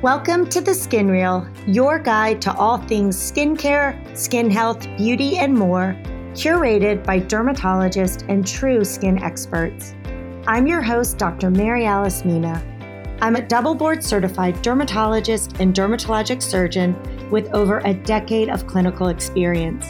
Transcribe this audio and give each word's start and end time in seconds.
Welcome 0.00 0.48
to 0.50 0.60
the 0.60 0.74
Skin 0.74 1.08
Reel, 1.08 1.44
your 1.66 1.98
guide 1.98 2.40
to 2.42 2.54
all 2.54 2.78
things 2.78 3.16
skincare, 3.16 4.16
skin 4.16 4.48
health, 4.48 4.86
beauty, 4.96 5.38
and 5.38 5.52
more, 5.52 5.96
curated 6.34 7.02
by 7.02 7.18
dermatologists 7.18 8.24
and 8.28 8.46
true 8.46 8.84
skin 8.84 9.20
experts. 9.20 9.96
I'm 10.46 10.68
your 10.68 10.82
host, 10.82 11.18
Dr. 11.18 11.50
Mary 11.50 11.84
Alice 11.84 12.24
Mina. 12.24 12.62
I'm 13.20 13.34
a 13.34 13.44
double 13.44 13.74
board 13.74 14.04
certified 14.04 14.62
dermatologist 14.62 15.58
and 15.58 15.74
dermatologic 15.74 16.44
surgeon 16.44 16.94
with 17.28 17.52
over 17.52 17.80
a 17.80 17.92
decade 17.92 18.50
of 18.50 18.68
clinical 18.68 19.08
experience. 19.08 19.84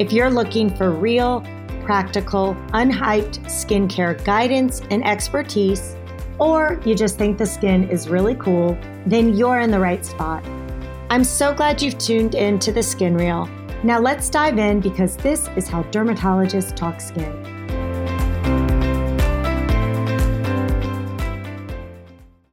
If 0.00 0.12
you're 0.12 0.28
looking 0.28 0.74
for 0.74 0.90
real, 0.90 1.46
practical, 1.84 2.56
unhyped 2.72 3.38
skincare 3.44 4.24
guidance 4.24 4.82
and 4.90 5.06
expertise, 5.06 5.94
or 6.38 6.80
you 6.84 6.94
just 6.94 7.18
think 7.18 7.38
the 7.38 7.46
skin 7.46 7.88
is 7.88 8.08
really 8.08 8.34
cool, 8.34 8.78
then 9.06 9.34
you're 9.34 9.60
in 9.60 9.70
the 9.70 9.80
right 9.80 10.04
spot. 10.04 10.44
I'm 11.10 11.24
so 11.24 11.52
glad 11.52 11.82
you've 11.82 11.98
tuned 11.98 12.34
in 12.34 12.58
to 12.60 12.72
the 12.72 12.82
Skin 12.82 13.14
Reel. 13.14 13.48
Now 13.84 13.98
let's 13.98 14.30
dive 14.30 14.58
in 14.58 14.80
because 14.80 15.16
this 15.16 15.48
is 15.56 15.68
how 15.68 15.82
dermatologists 15.84 16.74
talk 16.74 17.00
skin. 17.00 17.32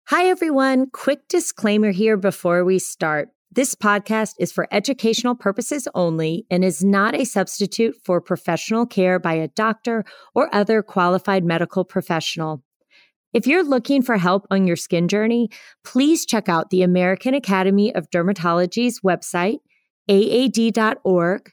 Hi, 0.08 0.26
everyone. 0.26 0.88
Quick 0.92 1.28
disclaimer 1.28 1.92
here 1.92 2.18
before 2.18 2.66
we 2.66 2.80
start. 2.80 3.30
This 3.52 3.76
podcast 3.76 4.34
is 4.40 4.52
for 4.52 4.68
educational 4.72 5.36
purposes 5.36 5.88
only 5.96 6.46
and 6.52 6.64
is 6.64 6.84
not 6.84 7.16
a 7.16 7.26
substitute 7.26 7.96
for 8.04 8.20
professional 8.20 8.86
care 8.86 9.20
by 9.20 9.34
a 9.36 9.48
doctor 9.48 10.04
or 10.36 10.54
other 10.54 10.84
qualified 10.84 11.46
medical 11.46 11.86
professional. 11.86 12.64
If 13.32 13.46
you're 13.46 13.64
looking 13.64 14.02
for 14.02 14.18
help 14.18 14.48
on 14.50 14.66
your 14.66 14.76
skin 14.76 15.08
journey, 15.08 15.50
please 15.84 16.26
check 16.26 16.50
out 16.50 16.72
the 16.72 16.82
American 16.82 17.36
Academy 17.36 17.94
of 17.94 18.10
Dermatology's 18.10 19.02
website, 19.02 19.60
aad.org, 20.10 21.52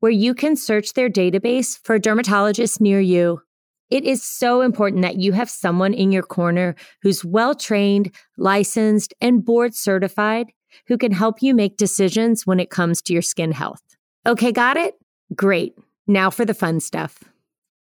where 0.00 0.12
you 0.12 0.34
can 0.34 0.54
search 0.54 0.92
their 0.92 1.08
database 1.08 1.78
for 1.82 1.98
dermatologists 1.98 2.78
near 2.78 3.00
you. 3.00 3.40
It 3.88 4.04
is 4.04 4.22
so 4.22 4.60
important 4.60 5.02
that 5.02 5.16
you 5.16 5.32
have 5.32 5.48
someone 5.48 5.94
in 5.94 6.12
your 6.12 6.22
corner 6.22 6.74
who's 7.00 7.24
well 7.24 7.54
trained, 7.54 8.14
licensed, 8.36 9.14
and 9.20 9.44
board 9.44 9.74
certified 9.74 10.48
who 10.88 10.98
can 10.98 11.12
help 11.12 11.40
you 11.40 11.54
make 11.54 11.76
decisions 11.76 12.46
when 12.46 12.60
it 12.60 12.68
comes 12.68 13.00
to 13.02 13.12
your 13.12 13.22
skin 13.22 13.52
health. 13.52 13.82
Okay, 14.26 14.52
got 14.52 14.76
it? 14.76 14.94
Great. 15.34 15.74
Now 16.06 16.28
for 16.28 16.44
the 16.44 16.54
fun 16.54 16.80
stuff. 16.80 17.20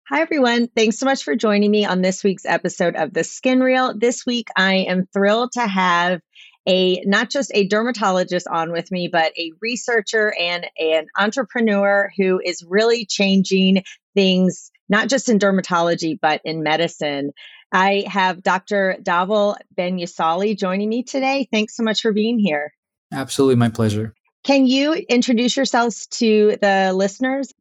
Hi, 0.10 0.22
everyone. 0.22 0.70
Thanks 0.70 0.98
so 0.98 1.06
much 1.06 1.26
for 1.26 1.36
joining 1.36 1.70
me 1.70 1.84
on 1.84 2.02
this 2.02 2.24
week's 2.24 2.46
episode 2.46 2.96
of 2.96 3.14
The 3.14 3.26
Skin 3.26 3.60
Reel. 3.60 3.94
This 3.94 4.26
week, 4.26 4.48
I 4.56 4.76
am 4.88 5.06
thrilled 5.12 5.52
to 5.56 5.68
have 5.68 6.22
a 6.66 7.02
not 7.06 7.30
just 7.30 7.52
a 7.54 7.68
dermatologist 7.68 8.48
on 8.48 8.72
with 8.72 8.90
me, 8.90 9.10
but 9.12 9.34
a 9.38 9.52
researcher 9.62 10.34
and 10.40 10.66
an 10.80 11.08
entrepreneur 11.18 12.10
who 12.16 12.40
is 12.42 12.64
really 12.66 13.06
changing 13.06 13.84
things, 14.16 14.72
not 14.88 15.10
just 15.10 15.28
in 15.28 15.40
dermatology, 15.40 16.18
but 16.22 16.40
in 16.46 16.64
medicine. 16.64 17.34
I 17.74 18.06
have 18.08 18.42
Dr. 18.42 18.96
Dhaval 19.04 19.58
Bhanusali 19.78 20.58
joining 20.58 20.88
me 20.88 21.04
today. 21.04 21.50
Thanks 21.52 21.76
so 21.76 21.84
much 21.84 22.00
for 22.02 22.14
being 22.14 22.40
here. 22.40 22.72
Absolutely, 23.12 23.56
my 23.56 23.68
pleasure. 23.68 24.14
Can 24.46 24.68
you 24.68 24.94
introduce 24.94 25.58
yourselves 25.58 26.08
to 26.08 26.56
the 26.62 26.94
listeners? 26.96 27.54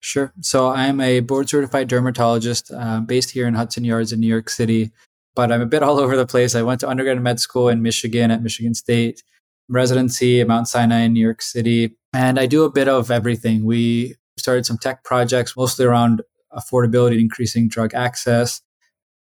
Sure. 0.00 0.32
So 0.40 0.68
I'm 0.68 1.00
a 1.00 1.20
board 1.20 1.48
certified 1.48 1.88
dermatologist 1.88 2.70
uh, 2.72 3.00
based 3.00 3.30
here 3.30 3.46
in 3.46 3.54
Hudson 3.54 3.84
Yards 3.84 4.12
in 4.12 4.20
New 4.20 4.28
York 4.28 4.48
City, 4.48 4.92
but 5.34 5.50
I'm 5.50 5.60
a 5.60 5.66
bit 5.66 5.82
all 5.84 5.98
over 5.98 6.16
the 6.16 6.26
place. 6.26 6.54
I 6.54 6.62
went 6.62 6.80
to 6.80 6.88
undergrad 6.88 7.20
med 7.20 7.40
school 7.40 7.68
in 7.68 7.82
Michigan 7.82 8.30
at 8.30 8.42
Michigan 8.42 8.74
State, 8.74 9.22
residency 9.68 10.40
at 10.40 10.48
Mount 10.48 10.68
Sinai 10.68 11.00
in 11.00 11.12
New 11.12 11.24
York 11.24 11.42
City, 11.42 11.96
and 12.12 12.38
I 12.38 12.46
do 12.46 12.64
a 12.64 12.70
bit 12.70 12.88
of 12.88 13.10
everything. 13.10 13.64
We 13.64 14.14
started 14.38 14.66
some 14.66 14.78
tech 14.78 15.04
projects, 15.04 15.56
mostly 15.56 15.84
around 15.84 16.22
affordability, 16.52 17.12
and 17.12 17.20
increasing 17.20 17.68
drug 17.68 17.92
access. 17.92 18.62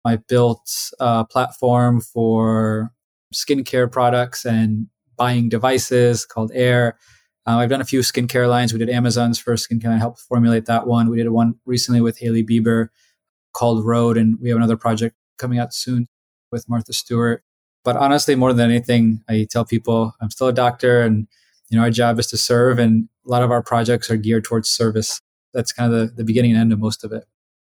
I 0.05 0.17
built 0.17 0.71
a 0.99 1.25
platform 1.25 1.99
for 1.99 2.91
skincare 3.33 3.91
products 3.91 4.45
and 4.45 4.87
buying 5.17 5.49
devices 5.49 6.25
called 6.25 6.51
Air. 6.53 6.97
Uh, 7.49 7.57
I've 7.57 7.69
done 7.69 7.81
a 7.81 7.85
few 7.85 8.01
skincare 8.01 8.47
lines. 8.47 8.73
We 8.73 8.77
did 8.77 8.91
Amazon's 8.91 9.39
first 9.39 9.67
skincare 9.67 9.85
line, 9.85 9.97
helped 9.97 10.19
formulate 10.19 10.67
that 10.67 10.85
one. 10.85 11.09
We 11.09 11.17
did 11.17 11.29
one 11.29 11.55
recently 11.65 11.99
with 11.99 12.19
Hailey 12.19 12.43
Bieber 12.43 12.89
called 13.53 13.83
Rhode, 13.83 14.17
and 14.17 14.37
we 14.39 14.49
have 14.49 14.57
another 14.57 14.77
project 14.77 15.15
coming 15.39 15.57
out 15.57 15.73
soon 15.73 16.07
with 16.51 16.69
Martha 16.69 16.93
Stewart. 16.93 17.43
But 17.83 17.95
honestly, 17.95 18.35
more 18.35 18.53
than 18.53 18.69
anything, 18.69 19.23
I 19.27 19.47
tell 19.49 19.65
people 19.65 20.13
I'm 20.21 20.29
still 20.29 20.47
a 20.47 20.53
doctor, 20.53 21.01
and 21.01 21.27
you 21.69 21.77
know 21.77 21.83
our 21.83 21.89
job 21.89 22.19
is 22.19 22.27
to 22.27 22.37
serve, 22.37 22.77
and 22.77 23.09
a 23.25 23.31
lot 23.31 23.41
of 23.41 23.49
our 23.49 23.63
projects 23.63 24.11
are 24.11 24.17
geared 24.17 24.43
towards 24.43 24.69
service. 24.69 25.19
That's 25.51 25.73
kind 25.73 25.91
of 25.91 25.99
the, 25.99 26.13
the 26.17 26.23
beginning 26.23 26.51
and 26.51 26.59
end 26.59 26.71
of 26.71 26.77
most 26.77 27.03
of 27.03 27.11
it. 27.11 27.25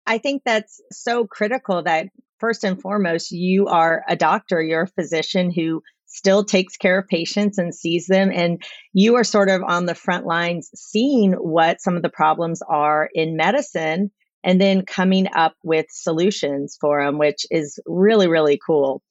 I 0.08 0.20
think 0.20 0.44
that's 0.46 0.80
so 0.94 1.28
critical 1.28 1.84
that 1.84 2.08
first 2.40 2.64
and 2.64 2.82
foremost, 2.82 3.34
you 3.34 3.68
are 3.68 4.06
a 4.08 4.16
doctor, 4.16 4.62
you're 4.62 4.84
a 4.84 4.88
physician 4.88 5.52
who 5.52 5.84
still 6.16 6.44
takes 6.46 6.78
care 6.78 7.00
of 7.00 7.08
patients 7.08 7.58
and 7.58 7.76
sees 7.76 8.08
them. 8.08 8.32
And 8.32 8.64
you 8.94 9.16
are 9.16 9.24
sort 9.24 9.50
of 9.50 9.62
on 9.64 9.86
the 9.86 9.96
front 9.96 10.26
lines 10.26 10.70
seeing 10.74 11.34
what 11.34 11.82
some 11.82 11.96
of 11.96 12.02
the 12.02 12.10
problems 12.10 12.62
are 12.70 13.10
in 13.14 13.36
medicine 13.36 14.12
and 14.44 14.62
then 14.62 14.86
coming 14.86 15.28
up 15.36 15.56
with 15.64 15.88
solutions 15.90 16.78
for 16.80 17.04
them, 17.04 17.18
which 17.18 17.46
is 17.52 17.80
really, 17.86 18.28
really 18.28 18.60
cool. 18.66 19.02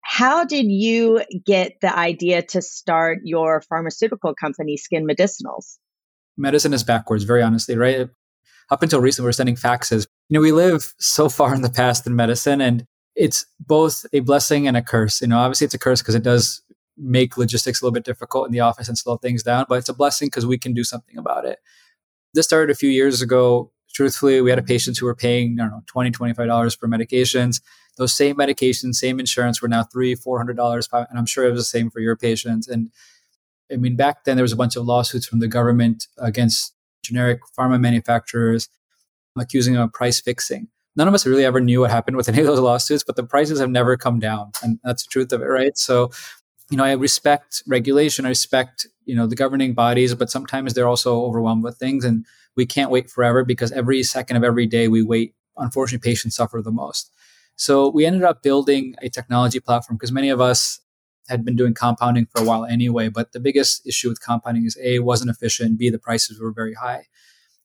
How 0.00 0.44
did 0.44 0.66
you 0.66 1.22
get 1.46 1.74
the 1.80 1.96
idea 1.96 2.42
to 2.42 2.60
start 2.60 3.18
your 3.22 3.60
pharmaceutical 3.60 4.34
company, 4.34 4.76
Skin 4.76 5.06
Medicinals? 5.06 5.78
Medicine 6.36 6.72
is 6.72 6.82
backwards, 6.82 7.24
very 7.24 7.42
honestly, 7.42 7.76
right? 7.76 8.08
Up 8.70 8.82
until 8.82 9.00
recently, 9.00 9.26
we 9.26 9.28
we're 9.28 9.32
sending 9.32 9.56
faxes. 9.56 10.06
You 10.28 10.34
know, 10.34 10.40
we 10.40 10.50
live 10.50 10.92
so 10.98 11.28
far 11.28 11.54
in 11.54 11.62
the 11.62 11.70
past 11.70 12.06
in 12.06 12.16
medicine, 12.16 12.60
and 12.60 12.84
it's 13.14 13.46
both 13.60 14.06
a 14.12 14.20
blessing 14.20 14.66
and 14.66 14.76
a 14.76 14.82
curse. 14.82 15.20
You 15.20 15.28
know, 15.28 15.38
obviously 15.38 15.66
it's 15.66 15.74
a 15.74 15.78
curse 15.78 16.00
because 16.00 16.14
it 16.14 16.22
does 16.22 16.62
make 16.96 17.36
logistics 17.36 17.80
a 17.80 17.84
little 17.84 17.94
bit 17.94 18.04
difficult 18.04 18.46
in 18.46 18.52
the 18.52 18.60
office 18.60 18.88
and 18.88 18.96
slow 18.96 19.16
things 19.16 19.42
down, 19.42 19.66
but 19.68 19.78
it's 19.78 19.88
a 19.88 19.94
blessing 19.94 20.26
because 20.26 20.46
we 20.46 20.58
can 20.58 20.72
do 20.72 20.84
something 20.84 21.16
about 21.16 21.44
it. 21.44 21.58
This 22.34 22.46
started 22.46 22.70
a 22.70 22.76
few 22.76 22.90
years 22.90 23.22
ago. 23.22 23.70
Truthfully, 23.92 24.40
we 24.40 24.50
had 24.50 24.64
patients 24.64 24.98
who 24.98 25.06
were 25.06 25.14
paying, 25.14 25.58
I 25.60 25.64
don't 25.64 25.72
know, 25.72 25.82
$20, 25.92 26.12
$25 26.12 26.78
for 26.78 26.88
medications. 26.88 27.60
Those 27.98 28.14
same 28.14 28.36
medications, 28.36 28.94
same 28.94 29.20
insurance 29.20 29.60
were 29.60 29.68
now 29.68 29.84
three, 29.84 30.14
$400, 30.16 30.88
and 30.92 31.18
I'm 31.18 31.26
sure 31.26 31.44
it 31.46 31.50
was 31.50 31.60
the 31.60 31.64
same 31.64 31.90
for 31.90 32.00
your 32.00 32.16
patients. 32.16 32.68
And 32.68 32.90
I 33.70 33.76
mean, 33.76 33.96
back 33.96 34.24
then 34.24 34.36
there 34.36 34.44
was 34.44 34.52
a 34.52 34.56
bunch 34.56 34.76
of 34.76 34.84
lawsuits 34.84 35.26
from 35.26 35.40
the 35.40 35.48
government 35.48 36.06
against 36.18 36.74
generic 37.02 37.40
pharma 37.58 37.80
manufacturers 37.80 38.68
accusing 39.36 39.74
them 39.74 39.82
of 39.82 39.92
price 39.92 40.20
fixing 40.20 40.68
none 40.96 41.08
of 41.08 41.14
us 41.14 41.26
really 41.26 41.44
ever 41.44 41.60
knew 41.60 41.80
what 41.80 41.90
happened 41.90 42.16
with 42.16 42.28
any 42.30 42.40
of 42.40 42.46
those 42.46 42.60
lawsuits, 42.60 43.04
but 43.04 43.16
the 43.16 43.24
prices 43.24 43.60
have 43.60 43.70
never 43.70 43.96
come 43.96 44.18
down. 44.18 44.52
And 44.62 44.78
that's 44.84 45.04
the 45.04 45.10
truth 45.10 45.32
of 45.32 45.42
it, 45.42 45.46
right? 45.46 45.76
So, 45.76 46.10
you 46.70 46.76
know, 46.76 46.84
I 46.84 46.92
respect 46.92 47.62
regulation, 47.66 48.24
I 48.24 48.30
respect, 48.30 48.86
you 49.04 49.14
know, 49.14 49.26
the 49.26 49.36
governing 49.36 49.74
bodies, 49.74 50.14
but 50.14 50.30
sometimes 50.30 50.74
they're 50.74 50.88
also 50.88 51.22
overwhelmed 51.22 51.64
with 51.64 51.76
things 51.76 52.04
and 52.04 52.24
we 52.56 52.66
can't 52.66 52.90
wait 52.90 53.10
forever 53.10 53.44
because 53.44 53.72
every 53.72 54.02
second 54.02 54.36
of 54.36 54.44
every 54.44 54.66
day 54.66 54.88
we 54.88 55.02
wait, 55.02 55.34
unfortunately, 55.56 56.08
patients 56.08 56.36
suffer 56.36 56.60
the 56.62 56.70
most. 56.70 57.10
So 57.56 57.88
we 57.88 58.06
ended 58.06 58.24
up 58.24 58.42
building 58.42 58.94
a 59.02 59.08
technology 59.08 59.60
platform 59.60 59.96
because 59.96 60.12
many 60.12 60.30
of 60.30 60.40
us 60.40 60.80
had 61.28 61.44
been 61.44 61.56
doing 61.56 61.74
compounding 61.74 62.26
for 62.26 62.42
a 62.42 62.44
while 62.44 62.64
anyway. 62.64 63.08
But 63.08 63.32
the 63.32 63.40
biggest 63.40 63.86
issue 63.86 64.08
with 64.08 64.20
compounding 64.20 64.64
is 64.64 64.76
A, 64.82 64.98
wasn't 64.98 65.30
efficient, 65.30 65.78
B, 65.78 65.88
the 65.90 65.98
prices 65.98 66.40
were 66.40 66.52
very 66.52 66.74
high. 66.74 67.06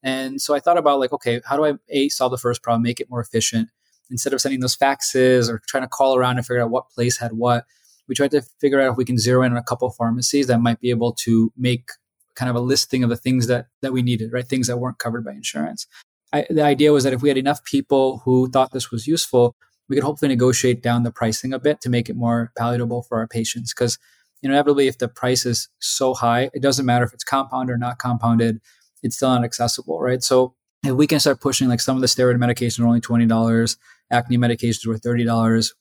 And 0.03 0.41
so 0.41 0.53
I 0.53 0.59
thought 0.59 0.77
about 0.77 0.99
like, 0.99 1.11
okay, 1.11 1.41
how 1.45 1.57
do 1.57 1.65
I 1.65 1.73
a 1.89 2.09
solve 2.09 2.31
the 2.31 2.37
first 2.37 2.61
problem, 2.63 2.83
make 2.83 2.99
it 2.99 3.09
more 3.09 3.21
efficient? 3.21 3.69
Instead 4.09 4.33
of 4.33 4.39
sending 4.39 4.61
those 4.61 4.75
faxes 4.75 5.49
or 5.49 5.61
trying 5.67 5.83
to 5.83 5.89
call 5.89 6.15
around 6.15 6.37
and 6.37 6.45
figure 6.45 6.63
out 6.63 6.69
what 6.69 6.89
place 6.89 7.17
had 7.17 7.33
what, 7.33 7.65
we 8.07 8.15
tried 8.15 8.31
to 8.31 8.41
figure 8.61 8.79
out 8.79 8.91
if 8.91 8.97
we 8.97 9.05
can 9.05 9.17
zero 9.17 9.43
in 9.43 9.51
on 9.51 9.57
a 9.57 9.63
couple 9.63 9.89
pharmacies 9.89 10.47
that 10.47 10.61
might 10.61 10.79
be 10.79 10.89
able 10.89 11.11
to 11.13 11.51
make 11.57 11.89
kind 12.35 12.49
of 12.49 12.55
a 12.55 12.59
listing 12.59 13.03
of 13.03 13.09
the 13.09 13.17
things 13.17 13.47
that 13.47 13.67
that 13.81 13.91
we 13.91 14.01
needed, 14.01 14.31
right? 14.31 14.47
Things 14.47 14.67
that 14.67 14.77
weren't 14.77 14.99
covered 14.99 15.25
by 15.25 15.31
insurance. 15.31 15.87
I, 16.31 16.45
the 16.49 16.61
idea 16.61 16.93
was 16.93 17.03
that 17.03 17.13
if 17.13 17.21
we 17.21 17.29
had 17.29 17.37
enough 17.37 17.63
people 17.63 18.21
who 18.23 18.49
thought 18.49 18.71
this 18.71 18.91
was 18.91 19.07
useful, 19.07 19.55
we 19.89 19.95
could 19.95 20.03
hopefully 20.03 20.29
negotiate 20.29 20.83
down 20.83 21.03
the 21.03 21.11
pricing 21.11 21.53
a 21.53 21.59
bit 21.59 21.81
to 21.81 21.89
make 21.89 22.09
it 22.09 22.15
more 22.15 22.51
palatable 22.57 23.03
for 23.03 23.17
our 23.17 23.27
patients. 23.27 23.73
Because 23.73 23.97
inevitably, 24.43 24.87
if 24.87 24.97
the 24.97 25.07
price 25.07 25.45
is 25.45 25.69
so 25.79 26.13
high, 26.13 26.49
it 26.53 26.61
doesn't 26.61 26.85
matter 26.85 27.05
if 27.05 27.13
it's 27.13 27.23
compounded 27.23 27.73
or 27.73 27.77
not 27.77 27.97
compounded 27.97 28.61
it's 29.03 29.15
still 29.15 29.29
not 29.29 29.43
accessible, 29.43 29.99
right? 29.99 30.23
So 30.23 30.55
if 30.83 30.93
we 30.93 31.07
can 31.07 31.19
start 31.19 31.41
pushing 31.41 31.67
like 31.67 31.81
some 31.81 31.95
of 31.95 32.01
the 32.01 32.07
steroid 32.07 32.37
medications 32.37 32.79
are 32.79 32.87
only 32.87 33.01
$20, 33.01 33.77
acne 34.11 34.37
medications 34.37 34.85
were 34.85 34.97
$30 34.97 35.73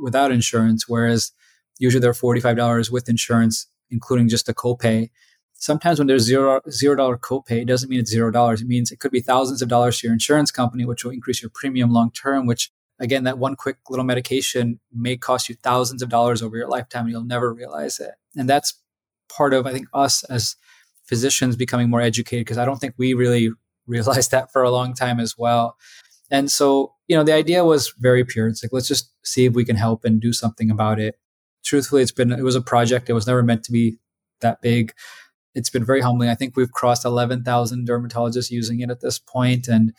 without 0.00 0.32
insurance, 0.32 0.88
whereas 0.88 1.32
usually 1.78 2.00
they're 2.00 2.12
$45 2.12 2.90
with 2.90 3.08
insurance, 3.08 3.68
including 3.90 4.28
just 4.28 4.48
a 4.48 4.54
copay. 4.54 5.10
Sometimes 5.54 5.98
when 5.98 6.08
there's 6.08 6.22
zero 6.22 6.60
zero 6.68 6.94
dollar 6.94 7.16
copay, 7.16 7.62
it 7.62 7.66
doesn't 7.66 7.88
mean 7.88 8.00
it's 8.00 8.10
zero 8.10 8.30
dollars. 8.30 8.60
It 8.60 8.68
means 8.68 8.90
it 8.90 9.00
could 9.00 9.12
be 9.12 9.20
thousands 9.20 9.62
of 9.62 9.68
dollars 9.68 9.98
to 9.98 10.06
your 10.06 10.12
insurance 10.12 10.50
company, 10.50 10.84
which 10.84 11.04
will 11.04 11.12
increase 11.12 11.40
your 11.40 11.50
premium 11.54 11.90
long 11.90 12.10
term, 12.10 12.46
which 12.46 12.70
again, 12.98 13.24
that 13.24 13.38
one 13.38 13.56
quick 13.56 13.78
little 13.88 14.04
medication 14.04 14.80
may 14.92 15.16
cost 15.16 15.48
you 15.48 15.54
thousands 15.54 16.02
of 16.02 16.08
dollars 16.08 16.42
over 16.42 16.56
your 16.56 16.68
lifetime 16.68 17.04
and 17.04 17.12
you'll 17.12 17.24
never 17.24 17.52
realize 17.52 17.98
it. 17.98 18.12
And 18.36 18.48
that's 18.48 18.74
part 19.28 19.54
of, 19.54 19.66
I 19.66 19.72
think, 19.72 19.88
us 19.92 20.24
as 20.24 20.56
physicians 21.04 21.56
becoming 21.56 21.90
more 21.90 22.00
educated 22.00 22.44
because 22.44 22.58
I 22.58 22.64
don't 22.64 22.78
think 22.78 22.94
we 22.96 23.14
really 23.14 23.50
realized 23.86 24.30
that 24.30 24.52
for 24.52 24.62
a 24.62 24.70
long 24.70 24.94
time 24.94 25.20
as 25.20 25.36
well. 25.36 25.76
And 26.30 26.50
so, 26.50 26.94
you 27.06 27.16
know, 27.16 27.22
the 27.22 27.34
idea 27.34 27.64
was 27.64 27.92
very 27.98 28.24
pure. 28.24 28.48
It's 28.48 28.64
like, 28.64 28.72
let's 28.72 28.88
just 28.88 29.12
see 29.24 29.44
if 29.44 29.54
we 29.54 29.64
can 29.64 29.76
help 29.76 30.04
and 30.04 30.20
do 30.20 30.32
something 30.32 30.70
about 30.70 30.98
it. 30.98 31.16
Truthfully, 31.64 32.02
it's 32.02 32.12
been, 32.12 32.32
it 32.32 32.42
was 32.42 32.56
a 32.56 32.62
project. 32.62 33.10
It 33.10 33.12
was 33.12 33.26
never 33.26 33.42
meant 33.42 33.62
to 33.64 33.72
be 33.72 33.98
that 34.40 34.62
big. 34.62 34.92
It's 35.54 35.70
been 35.70 35.84
very 35.84 36.00
humbling. 36.00 36.30
I 36.30 36.34
think 36.34 36.56
we've 36.56 36.72
crossed 36.72 37.04
11,000 37.04 37.86
dermatologists 37.86 38.50
using 38.50 38.80
it 38.80 38.90
at 38.90 39.00
this 39.00 39.18
point, 39.18 39.68
And 39.68 39.92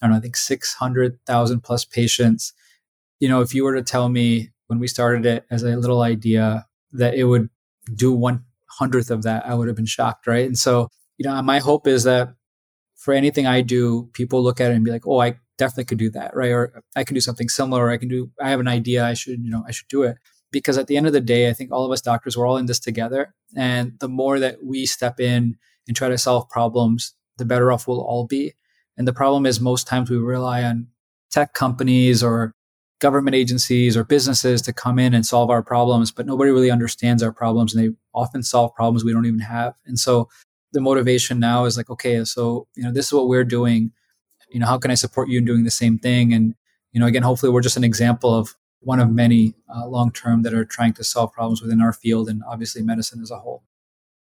I 0.00 0.06
don't 0.06 0.12
know, 0.12 0.18
I 0.18 0.20
think 0.20 0.36
600,000 0.36 1.60
plus 1.60 1.84
patients. 1.84 2.52
You 3.18 3.28
know, 3.28 3.40
if 3.40 3.54
you 3.54 3.64
were 3.64 3.74
to 3.74 3.82
tell 3.82 4.08
me 4.08 4.50
when 4.68 4.78
we 4.78 4.86
started 4.86 5.26
it 5.26 5.44
as 5.50 5.62
a 5.62 5.76
little 5.76 6.02
idea 6.02 6.66
that 6.92 7.14
it 7.14 7.24
would 7.24 7.50
do 7.94 8.12
one 8.12 8.44
hundredth 8.78 9.10
of 9.10 9.22
that, 9.24 9.46
I 9.46 9.54
would 9.54 9.68
have 9.68 9.76
been 9.76 9.86
shocked, 9.86 10.26
right? 10.26 10.46
And 10.46 10.58
so, 10.58 10.88
you 11.18 11.28
know, 11.28 11.40
my 11.42 11.58
hope 11.58 11.86
is 11.86 12.04
that 12.04 12.34
for 12.96 13.14
anything 13.14 13.46
I 13.46 13.62
do, 13.62 14.10
people 14.12 14.42
look 14.42 14.60
at 14.60 14.70
it 14.70 14.74
and 14.74 14.84
be 14.84 14.90
like, 14.90 15.06
"Oh, 15.06 15.20
I 15.20 15.38
definitely 15.58 15.84
could 15.84 15.98
do 15.98 16.10
that," 16.10 16.34
right? 16.34 16.50
Or 16.50 16.82
I 16.96 17.04
can 17.04 17.14
do 17.14 17.20
something 17.20 17.48
similar. 17.48 17.86
Or 17.86 17.90
I 17.90 17.96
can 17.98 18.08
do. 18.08 18.30
I 18.40 18.50
have 18.50 18.60
an 18.60 18.68
idea. 18.68 19.04
I 19.04 19.14
should, 19.14 19.42
you 19.42 19.50
know, 19.50 19.64
I 19.66 19.70
should 19.72 19.88
do 19.88 20.02
it. 20.02 20.16
Because 20.52 20.78
at 20.78 20.86
the 20.88 20.96
end 20.96 21.06
of 21.06 21.12
the 21.12 21.20
day, 21.20 21.48
I 21.48 21.52
think 21.52 21.70
all 21.72 21.84
of 21.84 21.92
us 21.92 22.00
doctors 22.00 22.36
we're 22.36 22.46
all 22.46 22.56
in 22.56 22.66
this 22.66 22.80
together, 22.80 23.34
and 23.56 23.92
the 24.00 24.08
more 24.08 24.38
that 24.38 24.64
we 24.64 24.86
step 24.86 25.20
in 25.20 25.56
and 25.86 25.96
try 25.96 26.08
to 26.08 26.18
solve 26.18 26.48
problems, 26.48 27.14
the 27.38 27.44
better 27.44 27.72
off 27.72 27.86
we'll 27.88 28.00
all 28.00 28.26
be. 28.26 28.54
And 28.96 29.08
the 29.08 29.12
problem 29.12 29.46
is 29.46 29.60
most 29.60 29.86
times 29.86 30.10
we 30.10 30.16
rely 30.18 30.62
on 30.62 30.88
tech 31.30 31.54
companies 31.54 32.22
or 32.22 32.54
government 33.00 33.34
agencies 33.34 33.96
or 33.96 34.04
businesses 34.04 34.62
to 34.62 34.72
come 34.72 34.98
in 34.98 35.14
and 35.14 35.26
solve 35.26 35.50
our 35.50 35.62
problems, 35.62 36.10
but 36.10 36.26
nobody 36.26 36.50
really 36.50 36.70
understands 36.70 37.22
our 37.22 37.32
problems 37.32 37.74
and 37.74 37.84
they 37.84 37.96
often 38.14 38.42
solve 38.42 38.74
problems 38.74 39.04
we 39.04 39.12
don't 39.12 39.26
even 39.26 39.40
have. 39.40 39.74
And 39.86 39.98
so 39.98 40.28
the 40.72 40.80
motivation 40.80 41.40
now 41.40 41.64
is 41.64 41.76
like, 41.76 41.90
okay, 41.90 42.24
so, 42.24 42.68
you 42.76 42.82
know, 42.82 42.92
this 42.92 43.06
is 43.06 43.12
what 43.12 43.28
we're 43.28 43.44
doing. 43.44 43.92
You 44.50 44.60
know, 44.60 44.66
how 44.66 44.78
can 44.78 44.90
I 44.90 44.94
support 44.94 45.28
you 45.28 45.38
in 45.38 45.44
doing 45.44 45.64
the 45.64 45.70
same 45.70 45.98
thing? 45.98 46.32
And, 46.32 46.54
you 46.92 47.00
know, 47.00 47.06
again, 47.06 47.22
hopefully 47.22 47.52
we're 47.52 47.60
just 47.60 47.76
an 47.76 47.84
example 47.84 48.34
of 48.34 48.54
one 48.80 49.00
of 49.00 49.10
many 49.10 49.54
uh, 49.74 49.86
long 49.86 50.12
term 50.12 50.42
that 50.42 50.54
are 50.54 50.64
trying 50.64 50.92
to 50.94 51.04
solve 51.04 51.32
problems 51.32 51.62
within 51.62 51.80
our 51.80 51.92
field 51.92 52.28
and 52.28 52.42
obviously 52.48 52.82
medicine 52.82 53.20
as 53.20 53.30
a 53.30 53.38
whole. 53.38 53.62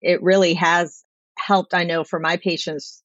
It 0.02 0.22
really 0.22 0.54
has 0.54 1.04
helped, 1.38 1.74
I 1.74 1.84
know, 1.84 2.04
for 2.04 2.18
my 2.18 2.36
patients 2.36 3.02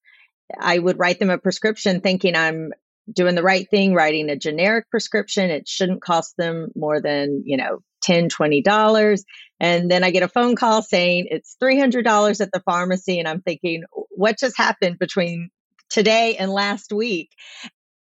I 0.59 0.77
would 0.77 0.99
write 0.99 1.19
them 1.19 1.29
a 1.29 1.37
prescription 1.37 2.01
thinking 2.01 2.35
I'm 2.35 2.73
doing 3.11 3.35
the 3.35 3.43
right 3.43 3.67
thing, 3.69 3.93
writing 3.93 4.29
a 4.29 4.35
generic 4.35 4.89
prescription. 4.89 5.49
It 5.49 5.67
shouldn't 5.67 6.01
cost 6.01 6.35
them 6.37 6.69
more 6.75 7.01
than, 7.01 7.43
you 7.45 7.57
know, 7.57 7.79
10 8.01 8.29
$20. 8.29 9.23
And 9.59 9.91
then 9.91 10.03
I 10.03 10.11
get 10.11 10.23
a 10.23 10.27
phone 10.27 10.55
call 10.55 10.81
saying 10.81 11.27
it's 11.29 11.55
$300 11.61 12.41
at 12.41 12.51
the 12.51 12.61
pharmacy. 12.61 13.19
And 13.19 13.27
I'm 13.27 13.41
thinking, 13.41 13.83
what 14.09 14.39
just 14.39 14.57
happened 14.57 14.97
between 14.99 15.49
today 15.89 16.35
and 16.37 16.51
last 16.51 16.91
week? 16.91 17.29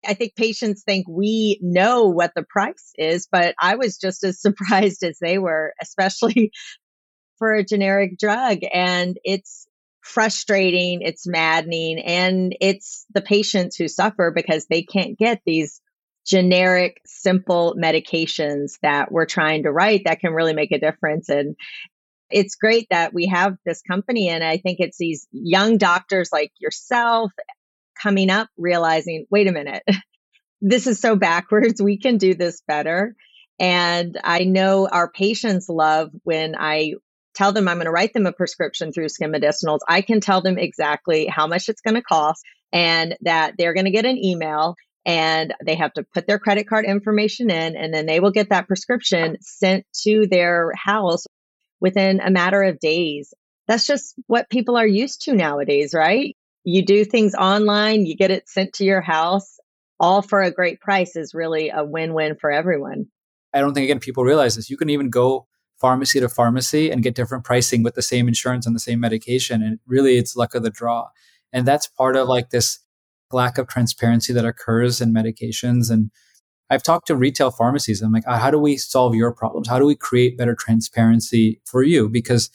I 0.05 0.13
think 0.13 0.35
patients 0.35 0.83
think 0.83 1.07
we 1.07 1.59
know 1.61 2.05
what 2.05 2.31
the 2.35 2.43
price 2.43 2.91
is, 2.97 3.27
but 3.31 3.55
I 3.59 3.75
was 3.75 3.97
just 3.97 4.23
as 4.23 4.41
surprised 4.41 5.03
as 5.03 5.17
they 5.19 5.37
were, 5.37 5.73
especially 5.81 6.51
for 7.37 7.53
a 7.53 7.63
generic 7.63 8.17
drug. 8.19 8.59
And 8.71 9.17
it's 9.23 9.67
frustrating, 10.01 11.01
it's 11.01 11.27
maddening, 11.27 11.99
and 11.99 12.55
it's 12.59 13.05
the 13.13 13.21
patients 13.21 13.75
who 13.75 13.87
suffer 13.87 14.31
because 14.35 14.65
they 14.65 14.83
can't 14.83 15.17
get 15.17 15.41
these 15.45 15.81
generic, 16.25 17.01
simple 17.05 17.75
medications 17.81 18.73
that 18.81 19.11
we're 19.11 19.25
trying 19.25 19.63
to 19.63 19.71
write 19.71 20.03
that 20.05 20.19
can 20.19 20.33
really 20.33 20.53
make 20.53 20.71
a 20.71 20.79
difference. 20.79 21.29
And 21.29 21.55
it's 22.29 22.55
great 22.55 22.87
that 22.89 23.13
we 23.13 23.27
have 23.27 23.57
this 23.65 23.81
company. 23.81 24.29
And 24.29 24.43
I 24.43 24.57
think 24.57 24.79
it's 24.79 24.97
these 24.97 25.27
young 25.31 25.77
doctors 25.77 26.29
like 26.31 26.51
yourself 26.59 27.31
coming 28.01 28.29
up, 28.29 28.49
realizing, 28.57 29.25
wait 29.29 29.47
a 29.47 29.51
minute, 29.51 29.83
this 30.61 30.87
is 30.87 30.99
so 30.99 31.15
backwards. 31.15 31.81
We 31.81 31.97
can 31.97 32.17
do 32.17 32.33
this 32.33 32.61
better. 32.67 33.15
And 33.59 34.19
I 34.23 34.43
know 34.43 34.87
our 34.87 35.11
patients 35.11 35.69
love 35.69 36.09
when 36.23 36.55
I 36.57 36.93
tell 37.33 37.51
them 37.51 37.67
I'm 37.67 37.77
going 37.77 37.85
to 37.85 37.91
write 37.91 38.13
them 38.13 38.25
a 38.25 38.31
prescription 38.31 38.91
through 38.91 39.09
skin 39.09 39.31
medicinals, 39.31 39.79
I 39.87 40.01
can 40.01 40.21
tell 40.21 40.41
them 40.41 40.57
exactly 40.57 41.27
how 41.27 41.47
much 41.47 41.69
it's 41.69 41.81
going 41.81 41.95
to 41.95 42.01
cost 42.01 42.43
and 42.71 43.15
that 43.21 43.55
they're 43.57 43.73
going 43.73 43.85
to 43.85 43.91
get 43.91 44.05
an 44.05 44.17
email 44.17 44.75
and 45.05 45.53
they 45.65 45.75
have 45.75 45.93
to 45.93 46.05
put 46.13 46.27
their 46.27 46.39
credit 46.39 46.67
card 46.67 46.85
information 46.85 47.49
in 47.49 47.75
and 47.75 47.93
then 47.93 48.05
they 48.05 48.19
will 48.19 48.31
get 48.31 48.49
that 48.49 48.67
prescription 48.67 49.37
sent 49.41 49.85
to 50.03 50.27
their 50.27 50.71
house 50.75 51.25
within 51.79 52.19
a 52.19 52.29
matter 52.29 52.61
of 52.61 52.79
days. 52.79 53.33
That's 53.67 53.87
just 53.87 54.15
what 54.27 54.49
people 54.49 54.77
are 54.77 54.87
used 54.87 55.23
to 55.23 55.33
nowadays, 55.33 55.93
right? 55.93 56.35
You 56.63 56.85
do 56.85 57.03
things 57.05 57.33
online, 57.33 58.05
you 58.05 58.15
get 58.15 58.31
it 58.31 58.47
sent 58.47 58.73
to 58.73 58.85
your 58.85 59.01
house, 59.01 59.59
all 59.99 60.21
for 60.21 60.41
a 60.41 60.51
great 60.51 60.79
price 60.79 61.15
is 61.15 61.33
really 61.33 61.69
a 61.69 61.83
win 61.83 62.13
win 62.13 62.35
for 62.35 62.51
everyone. 62.51 63.07
I 63.53 63.59
don't 63.59 63.73
think, 63.73 63.85
again, 63.85 63.99
people 63.99 64.23
realize 64.23 64.55
this. 64.55 64.69
You 64.69 64.77
can 64.77 64.89
even 64.89 65.09
go 65.09 65.47
pharmacy 65.81 66.19
to 66.19 66.29
pharmacy 66.29 66.91
and 66.91 67.03
get 67.03 67.15
different 67.15 67.43
pricing 67.43 67.83
with 67.83 67.95
the 67.95 68.01
same 68.01 68.27
insurance 68.27 68.65
and 68.65 68.75
the 68.75 68.79
same 68.79 68.99
medication. 68.99 69.63
And 69.63 69.79
really, 69.87 70.17
it's 70.17 70.35
luck 70.35 70.55
of 70.55 70.63
the 70.63 70.69
draw. 70.69 71.09
And 71.51 71.67
that's 71.67 71.87
part 71.87 72.15
of 72.15 72.27
like 72.27 72.51
this 72.51 72.79
lack 73.31 73.57
of 73.57 73.67
transparency 73.67 74.31
that 74.33 74.45
occurs 74.45 75.01
in 75.01 75.13
medications. 75.13 75.89
And 75.91 76.11
I've 76.69 76.83
talked 76.83 77.07
to 77.07 77.15
retail 77.15 77.51
pharmacies. 77.51 78.01
I'm 78.01 78.13
like, 78.13 78.23
ah, 78.27 78.37
how 78.37 78.51
do 78.51 78.59
we 78.59 78.77
solve 78.77 79.15
your 79.15 79.33
problems? 79.33 79.67
How 79.67 79.79
do 79.79 79.85
we 79.85 79.95
create 79.95 80.37
better 80.37 80.55
transparency 80.55 81.59
for 81.65 81.83
you? 81.83 82.07
Because, 82.07 82.49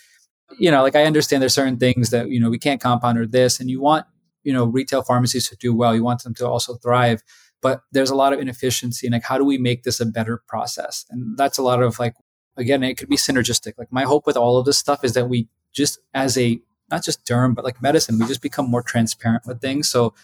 you 0.59 0.71
know, 0.71 0.83
like 0.83 0.97
I 0.97 1.05
understand 1.05 1.43
there's 1.43 1.55
certain 1.55 1.79
things 1.79 2.11
that, 2.11 2.31
you 2.31 2.41
know, 2.41 2.49
we 2.49 2.59
can't 2.59 2.81
compound 2.81 3.19
or 3.19 3.27
this, 3.27 3.61
and 3.61 3.69
you 3.69 3.81
want, 3.81 4.07
you 4.43 4.53
know, 4.53 4.65
retail 4.65 5.03
pharmacies 5.03 5.49
to 5.49 5.57
do 5.57 5.75
well. 5.75 5.95
You 5.95 6.05
want 6.05 6.23
them 6.23 6.35
to 6.35 6.49
also 6.49 6.77
thrive. 6.77 7.23
But 7.63 7.81
there's 7.91 8.11
a 8.11 8.15
lot 8.15 8.33
of 8.33 8.39
inefficiency. 8.39 9.07
And 9.07 9.13
like, 9.13 9.25
how 9.25 9.39
do 9.39 9.45
we 9.45 9.59
make 9.59 9.83
this 9.83 9.99
a 9.99 10.07
better 10.07 10.43
process? 10.47 11.05
And 11.11 11.37
that's 11.37 11.59
a 11.59 11.63
lot 11.63 11.83
of 11.83 11.99
like 11.99 12.15
again, 12.57 12.83
it 12.83 12.97
could 12.97 13.09
be 13.09 13.17
synergistic. 13.17 13.75
Like 13.79 13.93
my 13.93 14.03
hope 14.03 14.27
with 14.27 14.37
all 14.37 14.59
of 14.59 14.65
this 14.65 14.79
stuff 14.79 15.05
is 15.05 15.15
that 15.15 15.29
we 15.29 15.49
just 15.73 15.99
as 16.15 16.39
a 16.39 16.61
not 16.91 17.05
just 17.05 17.25
derm, 17.25 17.55
but 17.55 17.65
like 17.65 17.83
medicine, 17.83 18.19
we 18.19 18.27
just 18.27 18.43
become 18.43 18.71
more 18.71 18.83
transparent 18.83 19.45
with 19.47 19.61
things. 19.61 19.89
So 19.89 20.15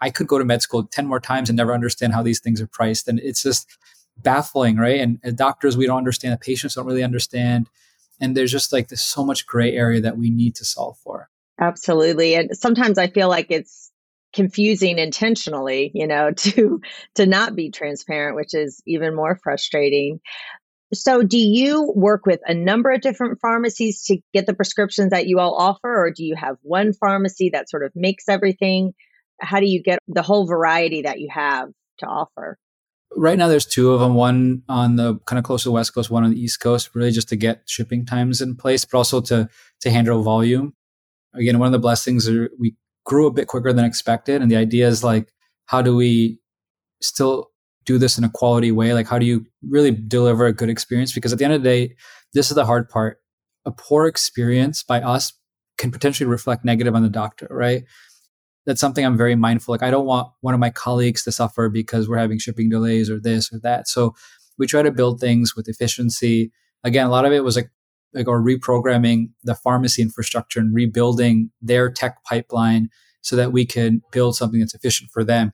I 0.00 0.10
could 0.10 0.26
go 0.26 0.38
to 0.38 0.44
med 0.44 0.62
school 0.62 0.84
10 0.84 1.06
more 1.06 1.20
times 1.20 1.48
and 1.48 1.56
never 1.56 1.74
understand 1.74 2.12
how 2.12 2.22
these 2.22 2.40
things 2.40 2.60
are 2.60 2.66
priced. 2.66 3.08
And 3.08 3.18
it's 3.20 3.42
just 3.42 3.78
baffling, 4.18 4.76
right? 4.76 5.00
And, 5.00 5.36
doctors, 5.36 5.76
we 5.76 5.86
don't 5.86 5.98
understand. 5.98 6.32
The 6.32 6.38
patients 6.38 6.74
don't 6.74 6.86
really 6.86 7.02
understand. 7.02 7.68
And 8.20 8.36
there's 8.36 8.52
just 8.52 8.72
like 8.72 8.88
this 8.88 9.02
so 9.02 9.24
much 9.24 9.46
gray 9.46 9.74
area 9.74 10.00
that 10.00 10.16
we 10.16 10.30
need 10.30 10.54
to 10.56 10.64
solve 10.64 10.96
for. 10.98 11.28
Absolutely. 11.60 12.34
And 12.34 12.56
sometimes 12.56 12.98
I 12.98 13.08
feel 13.08 13.28
like 13.28 13.46
it's 13.50 13.90
confusing 14.34 14.98
intentionally, 14.98 15.90
you 15.94 16.06
know, 16.06 16.30
to 16.36 16.80
to 17.14 17.26
not 17.26 17.54
be 17.54 17.70
transparent, 17.70 18.36
which 18.36 18.54
is 18.54 18.82
even 18.86 19.14
more 19.14 19.38
frustrating. 19.42 20.20
So, 20.94 21.22
do 21.22 21.38
you 21.38 21.92
work 21.96 22.26
with 22.26 22.40
a 22.46 22.54
number 22.54 22.92
of 22.92 23.00
different 23.00 23.40
pharmacies 23.40 24.04
to 24.04 24.18
get 24.32 24.46
the 24.46 24.54
prescriptions 24.54 25.10
that 25.10 25.26
you 25.26 25.40
all 25.40 25.54
offer, 25.54 25.92
or 25.92 26.12
do 26.12 26.24
you 26.24 26.36
have 26.36 26.56
one 26.62 26.92
pharmacy 26.92 27.50
that 27.52 27.68
sort 27.68 27.84
of 27.84 27.92
makes 27.94 28.28
everything? 28.28 28.92
How 29.40 29.58
do 29.58 29.66
you 29.66 29.82
get 29.82 29.98
the 30.06 30.22
whole 30.22 30.46
variety 30.46 31.02
that 31.02 31.18
you 31.18 31.28
have 31.32 31.68
to 31.98 32.06
offer? 32.06 32.56
Right 33.16 33.36
now, 33.36 33.48
there's 33.48 33.66
two 33.66 33.92
of 33.92 34.00
them. 34.00 34.14
One 34.14 34.62
on 34.68 34.96
the 34.96 35.18
kind 35.26 35.38
of 35.38 35.44
close 35.44 35.64
to 35.64 35.70
the 35.70 35.72
West 35.72 35.92
Coast, 35.92 36.10
one 36.10 36.22
on 36.22 36.30
the 36.30 36.40
East 36.40 36.60
Coast, 36.60 36.90
really 36.94 37.10
just 37.10 37.28
to 37.30 37.36
get 37.36 37.62
shipping 37.66 38.06
times 38.06 38.40
in 38.40 38.56
place, 38.56 38.84
but 38.84 38.96
also 38.96 39.20
to 39.22 39.48
to 39.80 39.90
handle 39.90 40.22
volume. 40.22 40.74
Again, 41.34 41.58
one 41.58 41.66
of 41.66 41.72
the 41.72 41.78
blessings 41.80 42.28
are 42.28 42.48
we 42.58 42.76
grew 43.04 43.26
a 43.26 43.32
bit 43.32 43.48
quicker 43.48 43.72
than 43.72 43.84
expected, 43.84 44.40
and 44.40 44.50
the 44.50 44.56
idea 44.56 44.86
is 44.86 45.02
like, 45.02 45.32
how 45.66 45.82
do 45.82 45.96
we 45.96 46.38
still 47.02 47.50
do 47.86 47.98
this 47.98 48.18
in 48.18 48.24
a 48.24 48.28
quality 48.28 48.70
way? 48.70 48.92
Like, 48.92 49.06
how 49.06 49.18
do 49.18 49.24
you 49.24 49.46
really 49.66 49.90
deliver 49.90 50.46
a 50.46 50.52
good 50.52 50.68
experience? 50.68 51.14
Because 51.14 51.32
at 51.32 51.38
the 51.38 51.44
end 51.44 51.54
of 51.54 51.62
the 51.62 51.68
day, 51.68 51.94
this 52.34 52.50
is 52.50 52.56
the 52.56 52.66
hard 52.66 52.88
part. 52.88 53.18
A 53.64 53.70
poor 53.70 54.06
experience 54.06 54.82
by 54.82 55.00
us 55.00 55.32
can 55.78 55.90
potentially 55.90 56.28
reflect 56.28 56.64
negative 56.64 56.94
on 56.94 57.02
the 57.02 57.08
doctor, 57.08 57.46
right? 57.50 57.84
That's 58.66 58.80
something 58.80 59.04
I'm 59.04 59.16
very 59.16 59.36
mindful. 59.36 59.72
Like, 59.72 59.82
I 59.82 59.90
don't 59.90 60.06
want 60.06 60.28
one 60.40 60.54
of 60.54 60.60
my 60.60 60.70
colleagues 60.70 61.22
to 61.24 61.32
suffer 61.32 61.68
because 61.68 62.08
we're 62.08 62.18
having 62.18 62.38
shipping 62.38 62.68
delays 62.68 63.08
or 63.08 63.20
this 63.20 63.52
or 63.52 63.60
that. 63.60 63.88
So 63.88 64.14
we 64.58 64.66
try 64.66 64.82
to 64.82 64.90
build 64.90 65.20
things 65.20 65.54
with 65.54 65.68
efficiency. 65.68 66.52
Again, 66.82 67.06
a 67.06 67.10
lot 67.10 67.24
of 67.24 67.32
it 67.32 67.44
was 67.44 67.56
like 67.56 67.70
like 68.14 68.28
or 68.28 68.40
reprogramming 68.40 69.30
the 69.44 69.54
pharmacy 69.54 70.02
infrastructure 70.02 70.58
and 70.58 70.74
rebuilding 70.74 71.50
their 71.60 71.90
tech 71.90 72.24
pipeline 72.24 72.88
so 73.20 73.36
that 73.36 73.52
we 73.52 73.66
can 73.66 74.00
build 74.10 74.36
something 74.36 74.60
that's 74.60 74.74
efficient 74.74 75.10
for 75.12 75.22
them 75.22 75.52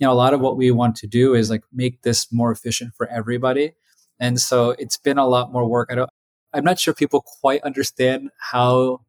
you 0.00 0.06
know, 0.06 0.12
a 0.12 0.14
lot 0.14 0.34
of 0.34 0.40
what 0.40 0.56
we 0.56 0.70
want 0.70 0.96
to 0.96 1.06
do 1.06 1.34
is 1.34 1.50
like 1.50 1.62
make 1.72 2.02
this 2.02 2.32
more 2.32 2.50
efficient 2.50 2.94
for 2.96 3.06
everybody. 3.08 3.74
And 4.18 4.40
so 4.40 4.70
it's 4.78 4.96
been 4.96 5.18
a 5.18 5.26
lot 5.26 5.52
more 5.52 5.68
work. 5.68 5.90
I 5.92 5.94
don't, 5.94 6.10
I'm 6.52 6.64
not 6.64 6.80
sure 6.80 6.94
people 6.94 7.20
quite 7.40 7.62
understand 7.62 8.30
how 8.38 9.02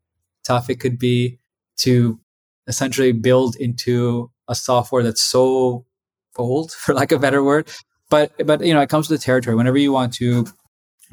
tough 0.43 0.69
it 0.69 0.79
could 0.79 0.99
be 0.99 1.39
to 1.77 2.19
essentially 2.67 3.13
build 3.13 3.55
into 3.55 4.31
a 4.47 4.53
software 4.53 5.01
that's 5.01 5.21
so 5.21 5.85
old, 6.37 6.71
for 6.83 6.93
lack 6.93 7.11
of 7.11 7.19
a 7.19 7.21
better 7.21 7.43
word, 7.43 7.69
but 8.09 8.33
but 8.45 8.63
you 8.63 8.73
know, 8.73 8.81
it 8.81 8.89
comes 8.89 9.09
with 9.09 9.19
the 9.19 9.25
territory. 9.25 9.55
Whenever 9.55 9.77
you 9.77 9.91
want 9.91 10.13
to 10.15 10.45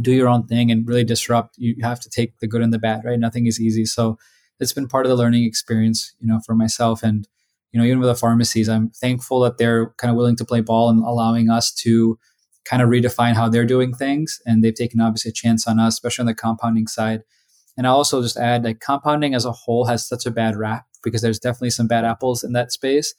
do 0.00 0.12
your 0.12 0.28
own 0.28 0.46
thing 0.46 0.70
and 0.70 0.86
really 0.86 1.04
disrupt, 1.04 1.56
you 1.58 1.76
have 1.82 2.00
to 2.00 2.10
take 2.10 2.38
the 2.38 2.46
good 2.46 2.62
and 2.62 2.72
the 2.72 2.78
bad, 2.78 3.04
right? 3.04 3.18
Nothing 3.18 3.46
is 3.46 3.60
easy. 3.60 3.84
So 3.84 4.18
it's 4.60 4.72
been 4.72 4.88
part 4.88 5.06
of 5.06 5.10
the 5.10 5.16
learning 5.16 5.44
experience, 5.44 6.14
you 6.20 6.26
know, 6.26 6.40
for 6.44 6.54
myself. 6.54 7.02
And, 7.02 7.26
you 7.72 7.80
know, 7.80 7.86
even 7.86 8.00
with 8.00 8.08
the 8.08 8.14
pharmacies, 8.14 8.68
I'm 8.68 8.90
thankful 8.90 9.40
that 9.40 9.58
they're 9.58 9.90
kind 9.98 10.10
of 10.10 10.16
willing 10.16 10.36
to 10.36 10.44
play 10.44 10.60
ball 10.60 10.88
and 10.88 11.02
allowing 11.02 11.50
us 11.50 11.72
to 11.82 12.18
kind 12.64 12.82
of 12.82 12.88
redefine 12.88 13.34
how 13.34 13.48
they're 13.48 13.64
doing 13.64 13.94
things. 13.94 14.40
And 14.46 14.62
they've 14.62 14.74
taken 14.74 15.00
obviously 15.00 15.30
a 15.30 15.32
chance 15.32 15.66
on 15.66 15.78
us, 15.78 15.94
especially 15.94 16.22
on 16.22 16.26
the 16.26 16.34
compounding 16.34 16.86
side. 16.86 17.22
And 17.76 17.86
I 17.86 17.90
also 17.90 18.22
just 18.22 18.36
add 18.36 18.64
like 18.64 18.80
compounding 18.80 19.34
as 19.34 19.44
a 19.44 19.52
whole 19.52 19.86
has 19.86 20.06
such 20.06 20.26
a 20.26 20.30
bad 20.30 20.56
rap 20.56 20.86
because 21.02 21.22
there's 21.22 21.38
definitely 21.38 21.70
some 21.70 21.86
bad 21.86 22.04
apples 22.04 22.42
in 22.42 22.52
that 22.52 22.72
space. 22.72 23.14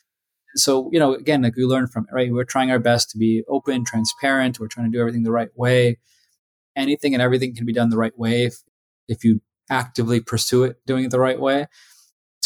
So, 0.55 0.89
you 0.91 0.99
know, 0.99 1.13
again, 1.13 1.43
like 1.43 1.55
we 1.55 1.63
learn 1.63 1.87
from 1.87 2.05
it, 2.09 2.13
right? 2.13 2.31
We're 2.31 2.43
trying 2.43 2.71
our 2.71 2.79
best 2.79 3.09
to 3.11 3.17
be 3.17 3.43
open, 3.47 3.85
transparent. 3.85 4.59
We're 4.59 4.67
trying 4.67 4.91
to 4.91 4.95
do 4.95 4.99
everything 4.99 5.23
the 5.23 5.31
right 5.31 5.55
way. 5.55 5.99
Anything 6.75 7.13
and 7.13 7.21
everything 7.21 7.55
can 7.55 7.65
be 7.65 7.73
done 7.73 7.89
the 7.89 7.97
right 7.97 8.17
way 8.17 8.45
if, 8.45 8.55
if 9.07 9.23
you 9.23 9.41
actively 9.69 10.19
pursue 10.19 10.63
it 10.63 10.77
doing 10.85 11.05
it 11.05 11.11
the 11.11 11.19
right 11.19 11.39
way. 11.39 11.67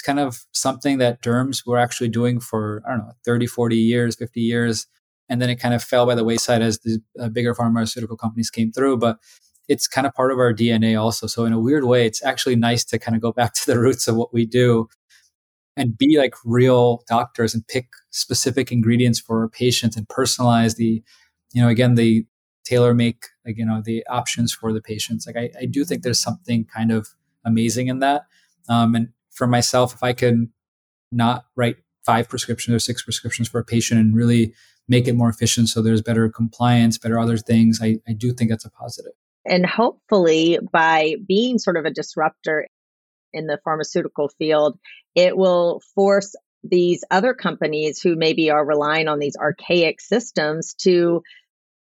Kind 0.03 0.19
of 0.19 0.45
something 0.51 0.97
that 0.97 1.21
derms 1.21 1.65
were 1.65 1.77
actually 1.77 2.09
doing 2.09 2.39
for, 2.39 2.83
I 2.85 2.91
don't 2.91 2.99
know, 2.99 3.13
30, 3.25 3.47
40 3.47 3.77
years, 3.77 4.15
50 4.15 4.41
years. 4.41 4.87
And 5.29 5.41
then 5.41 5.49
it 5.49 5.55
kind 5.55 5.73
of 5.73 5.83
fell 5.83 6.05
by 6.05 6.15
the 6.15 6.23
wayside 6.23 6.61
as 6.61 6.79
the 6.79 7.01
uh, 7.19 7.29
bigger 7.29 7.55
pharmaceutical 7.55 8.17
companies 8.17 8.49
came 8.49 8.71
through. 8.71 8.97
But 8.97 9.19
it's 9.67 9.87
kind 9.87 10.05
of 10.05 10.13
part 10.13 10.31
of 10.31 10.39
our 10.39 10.53
DNA 10.53 10.99
also. 10.99 11.27
So 11.27 11.45
in 11.45 11.53
a 11.53 11.59
weird 11.59 11.85
way, 11.85 12.05
it's 12.05 12.23
actually 12.23 12.55
nice 12.55 12.83
to 12.85 12.99
kind 12.99 13.15
of 13.15 13.21
go 13.21 13.31
back 13.31 13.53
to 13.53 13.65
the 13.65 13.79
roots 13.85 14.07
of 14.07 14.15
what 14.15 14.33
we 14.33 14.45
do 14.45 14.87
and 15.75 15.97
be 15.97 16.17
like 16.17 16.35
real 16.45 17.03
doctors 17.07 17.53
and 17.53 17.65
pick 17.67 17.87
specific 18.11 18.71
ingredients 18.71 19.19
for 19.19 19.41
our 19.41 19.49
patients 19.49 19.95
and 19.95 20.07
personalize 20.07 20.75
the, 20.75 21.01
you 21.53 21.61
know, 21.61 21.69
again, 21.69 21.95
the 21.95 22.25
tailor 22.63 22.93
make 22.93 23.25
like, 23.45 23.57
you 23.57 23.65
know, 23.65 23.81
the 23.83 24.05
options 24.07 24.53
for 24.53 24.71
the 24.71 24.81
patients. 24.81 25.25
Like 25.25 25.35
I, 25.35 25.49
I 25.61 25.65
do 25.65 25.83
think 25.83 26.03
there's 26.03 26.19
something 26.19 26.65
kind 26.65 26.91
of 26.91 27.07
amazing 27.45 27.87
in 27.87 27.99
that. 27.99 28.25
Um, 28.69 28.95
and 28.95 29.09
for 29.33 29.47
myself, 29.47 29.93
if 29.93 30.03
I 30.03 30.13
can 30.13 30.51
not 31.11 31.45
write 31.55 31.77
five 32.05 32.29
prescriptions 32.29 32.75
or 32.75 32.79
six 32.79 33.03
prescriptions 33.03 33.47
for 33.47 33.59
a 33.59 33.63
patient 33.63 33.99
and 33.99 34.15
really 34.15 34.53
make 34.87 35.07
it 35.07 35.15
more 35.15 35.29
efficient 35.29 35.69
so 35.69 35.81
there's 35.81 36.01
better 36.01 36.29
compliance, 36.29 36.97
better 36.97 37.19
other 37.19 37.37
things, 37.37 37.79
I, 37.81 37.99
I 38.07 38.13
do 38.13 38.33
think 38.33 38.49
that's 38.49 38.65
a 38.65 38.69
positive. 38.69 39.13
And 39.45 39.65
hopefully, 39.65 40.59
by 40.71 41.15
being 41.27 41.59
sort 41.59 41.77
of 41.77 41.85
a 41.85 41.91
disruptor 41.91 42.67
in 43.33 43.47
the 43.47 43.59
pharmaceutical 43.63 44.29
field, 44.37 44.77
it 45.15 45.35
will 45.35 45.81
force 45.95 46.35
these 46.63 47.03
other 47.11 47.33
companies 47.33 48.01
who 48.01 48.15
maybe 48.15 48.49
are 48.49 48.65
relying 48.65 49.07
on 49.07 49.19
these 49.19 49.35
archaic 49.35 49.99
systems 49.99 50.75
to 50.75 51.21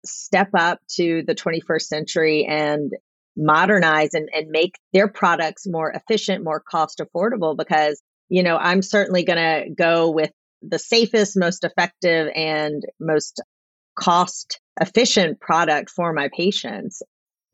step 0.05 0.51
up 0.57 0.81
to 0.89 1.23
the 1.27 1.35
21st 1.35 1.83
century 1.83 2.47
and 2.49 2.93
modernize 3.41 4.15
and, 4.15 4.29
and 4.33 4.49
make 4.51 4.75
their 4.93 5.09
products 5.09 5.67
more 5.67 5.91
efficient, 5.91 6.45
more 6.45 6.61
cost 6.61 7.01
affordable. 7.01 7.57
Because, 7.57 8.01
you 8.29 8.43
know, 8.43 8.57
I'm 8.57 8.83
certainly 8.83 9.25
going 9.25 9.39
to 9.39 9.71
go 9.75 10.11
with 10.11 10.31
the 10.63 10.79
safest, 10.79 11.37
most 11.37 11.65
effective, 11.65 12.29
and 12.37 12.85
most 13.01 13.43
cost 13.99 14.61
efficient 14.81 15.41
product 15.41 15.91
for 15.91 16.13
my 16.13 16.29
patients. 16.37 17.03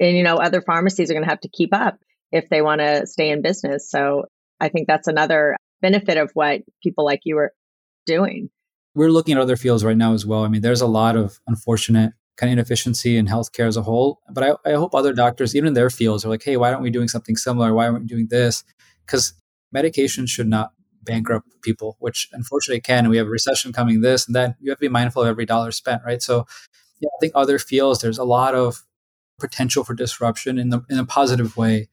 And, 0.00 0.16
you 0.16 0.22
know, 0.22 0.36
other 0.36 0.60
pharmacies 0.60 1.10
are 1.10 1.14
going 1.14 1.24
to 1.24 1.30
have 1.30 1.40
to 1.40 1.48
keep 1.48 1.72
up 1.72 1.98
if 2.32 2.48
they 2.48 2.60
want 2.60 2.80
to 2.80 3.06
stay 3.06 3.30
in 3.30 3.40
business. 3.40 3.88
So 3.90 4.24
I 4.60 4.68
think 4.68 4.88
that's 4.88 5.08
another 5.08 5.56
benefit 5.80 6.18
of 6.18 6.30
what 6.34 6.62
people 6.82 7.04
like 7.04 7.20
you 7.24 7.38
are 7.38 7.52
doing. 8.06 8.50
We're 8.94 9.10
looking 9.10 9.36
at 9.36 9.40
other 9.40 9.56
fields 9.56 9.84
right 9.84 9.96
now 9.96 10.14
as 10.14 10.26
well. 10.26 10.42
I 10.42 10.48
mean, 10.48 10.62
there's 10.62 10.80
a 10.80 10.86
lot 10.86 11.16
of 11.16 11.38
unfortunate 11.46 12.12
kind 12.36 12.50
of 12.50 12.54
inefficiency 12.54 13.16
in 13.16 13.26
healthcare 13.26 13.66
as 13.66 13.76
a 13.76 13.82
whole. 13.82 14.20
But 14.30 14.44
I, 14.44 14.70
I 14.70 14.74
hope 14.74 14.94
other 14.94 15.12
doctors, 15.12 15.54
even 15.54 15.68
in 15.68 15.74
their 15.74 15.90
fields, 15.90 16.24
are 16.24 16.28
like, 16.28 16.42
hey, 16.42 16.56
why 16.56 16.70
aren't 16.70 16.82
we 16.82 16.90
doing 16.90 17.08
something 17.08 17.36
similar? 17.36 17.72
Why 17.72 17.86
aren't 17.86 18.02
we 18.02 18.06
doing 18.06 18.28
this? 18.28 18.64
Because 19.04 19.32
medication 19.72 20.26
should 20.26 20.48
not 20.48 20.72
bankrupt 21.02 21.48
people, 21.62 21.96
which 22.00 22.28
unfortunately 22.32 22.80
can. 22.80 23.08
We 23.08 23.16
have 23.16 23.26
a 23.26 23.30
recession 23.30 23.72
coming, 23.72 24.00
this 24.00 24.26
and 24.26 24.34
that. 24.34 24.56
You 24.60 24.70
have 24.70 24.78
to 24.78 24.82
be 24.82 24.88
mindful 24.88 25.22
of 25.22 25.28
every 25.28 25.46
dollar 25.46 25.70
spent, 25.70 26.02
right? 26.04 26.20
So 26.20 26.46
yeah, 27.00 27.08
I 27.16 27.18
think 27.20 27.32
other 27.34 27.58
fields, 27.58 28.00
there's 28.00 28.18
a 28.18 28.24
lot 28.24 28.54
of 28.54 28.84
potential 29.38 29.84
for 29.84 29.94
disruption 29.94 30.58
in 30.58 30.70
the 30.70 30.80
in 30.88 30.98
a 30.98 31.04
positive 31.04 31.56
way 31.56 31.88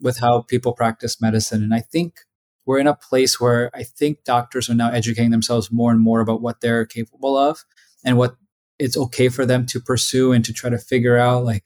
with 0.00 0.18
how 0.18 0.42
people 0.42 0.72
practice 0.72 1.20
medicine. 1.20 1.62
And 1.62 1.74
I 1.74 1.80
think 1.80 2.20
we're 2.66 2.78
in 2.78 2.86
a 2.86 2.94
place 2.94 3.40
where 3.40 3.70
I 3.74 3.82
think 3.82 4.24
doctors 4.24 4.68
are 4.68 4.74
now 4.74 4.90
educating 4.90 5.30
themselves 5.30 5.70
more 5.70 5.90
and 5.90 6.00
more 6.00 6.20
about 6.20 6.40
what 6.40 6.60
they're 6.60 6.86
capable 6.86 7.36
of 7.36 7.64
and 8.04 8.16
what 8.16 8.36
it's 8.78 8.96
okay 8.96 9.28
for 9.28 9.46
them 9.46 9.66
to 9.66 9.80
pursue 9.80 10.32
and 10.32 10.44
to 10.44 10.52
try 10.52 10.70
to 10.70 10.78
figure 10.78 11.16
out 11.16 11.44
like 11.44 11.64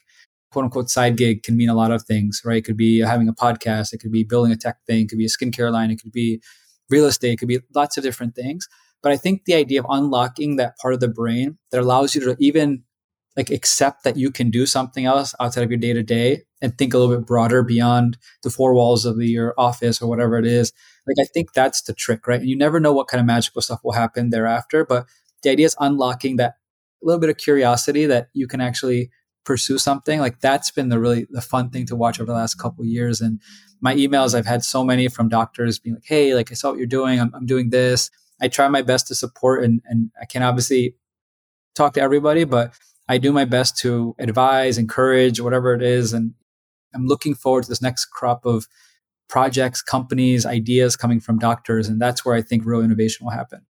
quote 0.50 0.64
unquote 0.64 0.90
side 0.90 1.16
gig 1.16 1.42
can 1.42 1.56
mean 1.56 1.68
a 1.68 1.74
lot 1.74 1.90
of 1.90 2.02
things, 2.02 2.42
right? 2.44 2.58
It 2.58 2.64
could 2.64 2.76
be 2.76 3.00
having 3.00 3.28
a 3.28 3.34
podcast, 3.34 3.92
it 3.92 3.98
could 3.98 4.12
be 4.12 4.24
building 4.24 4.52
a 4.52 4.56
tech 4.56 4.76
thing, 4.86 5.04
it 5.04 5.08
could 5.08 5.18
be 5.18 5.26
a 5.26 5.28
skincare 5.28 5.72
line, 5.72 5.90
it 5.90 6.00
could 6.00 6.12
be 6.12 6.40
real 6.90 7.06
estate, 7.06 7.32
it 7.32 7.36
could 7.38 7.48
be 7.48 7.60
lots 7.74 7.96
of 7.96 8.02
different 8.02 8.34
things. 8.34 8.68
But 9.02 9.12
I 9.12 9.16
think 9.16 9.44
the 9.44 9.54
idea 9.54 9.80
of 9.80 9.86
unlocking 9.88 10.56
that 10.56 10.76
part 10.78 10.94
of 10.94 11.00
the 11.00 11.08
brain 11.08 11.58
that 11.70 11.80
allows 11.80 12.14
you 12.14 12.20
to 12.22 12.36
even 12.40 12.82
like 13.36 13.50
accept 13.50 14.02
that 14.02 14.16
you 14.16 14.32
can 14.32 14.50
do 14.50 14.66
something 14.66 15.04
else 15.04 15.32
outside 15.38 15.62
of 15.62 15.70
your 15.70 15.78
day 15.78 15.92
to 15.92 16.02
day 16.02 16.42
and 16.60 16.76
think 16.76 16.92
a 16.92 16.98
little 16.98 17.16
bit 17.16 17.24
broader 17.24 17.62
beyond 17.62 18.18
the 18.42 18.50
four 18.50 18.74
walls 18.74 19.04
of 19.04 19.18
your 19.20 19.54
office 19.56 20.02
or 20.02 20.08
whatever 20.08 20.38
it 20.38 20.46
is. 20.46 20.72
Like 21.06 21.24
I 21.24 21.28
think 21.32 21.52
that's 21.52 21.82
the 21.82 21.92
trick, 21.92 22.26
right? 22.26 22.40
And 22.40 22.48
you 22.48 22.56
never 22.56 22.80
know 22.80 22.92
what 22.92 23.06
kind 23.06 23.20
of 23.20 23.26
magical 23.26 23.62
stuff 23.62 23.80
will 23.84 23.92
happen 23.92 24.30
thereafter, 24.30 24.84
but 24.84 25.06
the 25.44 25.50
idea 25.50 25.66
is 25.66 25.76
unlocking 25.78 26.36
that 26.36 26.54
a 27.02 27.06
little 27.06 27.20
bit 27.20 27.30
of 27.30 27.36
curiosity 27.36 28.06
that 28.06 28.28
you 28.32 28.46
can 28.46 28.60
actually 28.60 29.10
pursue 29.44 29.78
something. 29.78 30.20
Like 30.20 30.40
that's 30.40 30.70
been 30.70 30.90
the 30.90 30.98
really 30.98 31.26
the 31.30 31.40
fun 31.40 31.70
thing 31.70 31.86
to 31.86 31.96
watch 31.96 32.20
over 32.20 32.26
the 32.26 32.36
last 32.36 32.56
couple 32.56 32.84
years. 32.84 33.20
And 33.20 33.40
my 33.80 33.94
emails 33.94 34.34
i've 34.34 34.46
had 34.46 34.64
so 34.64 34.84
many 34.84 35.08
from 35.08 35.28
doctors 35.28 35.78
being 35.78 35.94
like 35.94 36.04
hey 36.04 36.34
like 36.34 36.50
i 36.50 36.54
saw 36.54 36.70
what 36.70 36.78
you're 36.78 36.86
doing. 36.86 37.20
I'm, 37.20 37.32
I'm 37.34 37.46
doing 37.46 37.70
this. 37.70 38.10
I 38.40 38.48
try 38.48 38.68
my 38.68 38.82
best 38.82 39.08
to 39.08 39.14
support 39.14 39.64
and, 39.64 39.80
and 39.86 40.10
i 40.20 40.24
can 40.24 40.42
obviously 40.42 40.94
talk 41.74 41.94
to 41.94 42.00
everybody 42.00 42.44
but 42.44 42.74
i 43.08 43.18
do 43.18 43.32
my 43.32 43.44
best 43.44 43.78
to 43.78 44.14
advise 44.18 44.78
encourage 44.78 45.40
whatever 45.40 45.74
it 45.74 45.82
is. 45.82 46.12
And 46.12 46.34
i'm 46.94 47.06
looking 47.06 47.34
forward 47.34 47.64
to 47.64 47.68
this 47.70 47.82
next 47.82 48.06
crop 48.06 48.44
of 48.44 48.66
projects 49.28 49.80
companies 49.82 50.44
ideas 50.46 50.96
coming 50.96 51.20
from 51.20 51.38
doctors. 51.38 51.88
And 51.88 52.00
that's 52.00 52.24
where 52.24 52.34
i 52.34 52.42
think 52.42 52.66
real 52.66 52.82
innovation 52.82 53.24
will 53.24 53.32
happen 53.32 53.64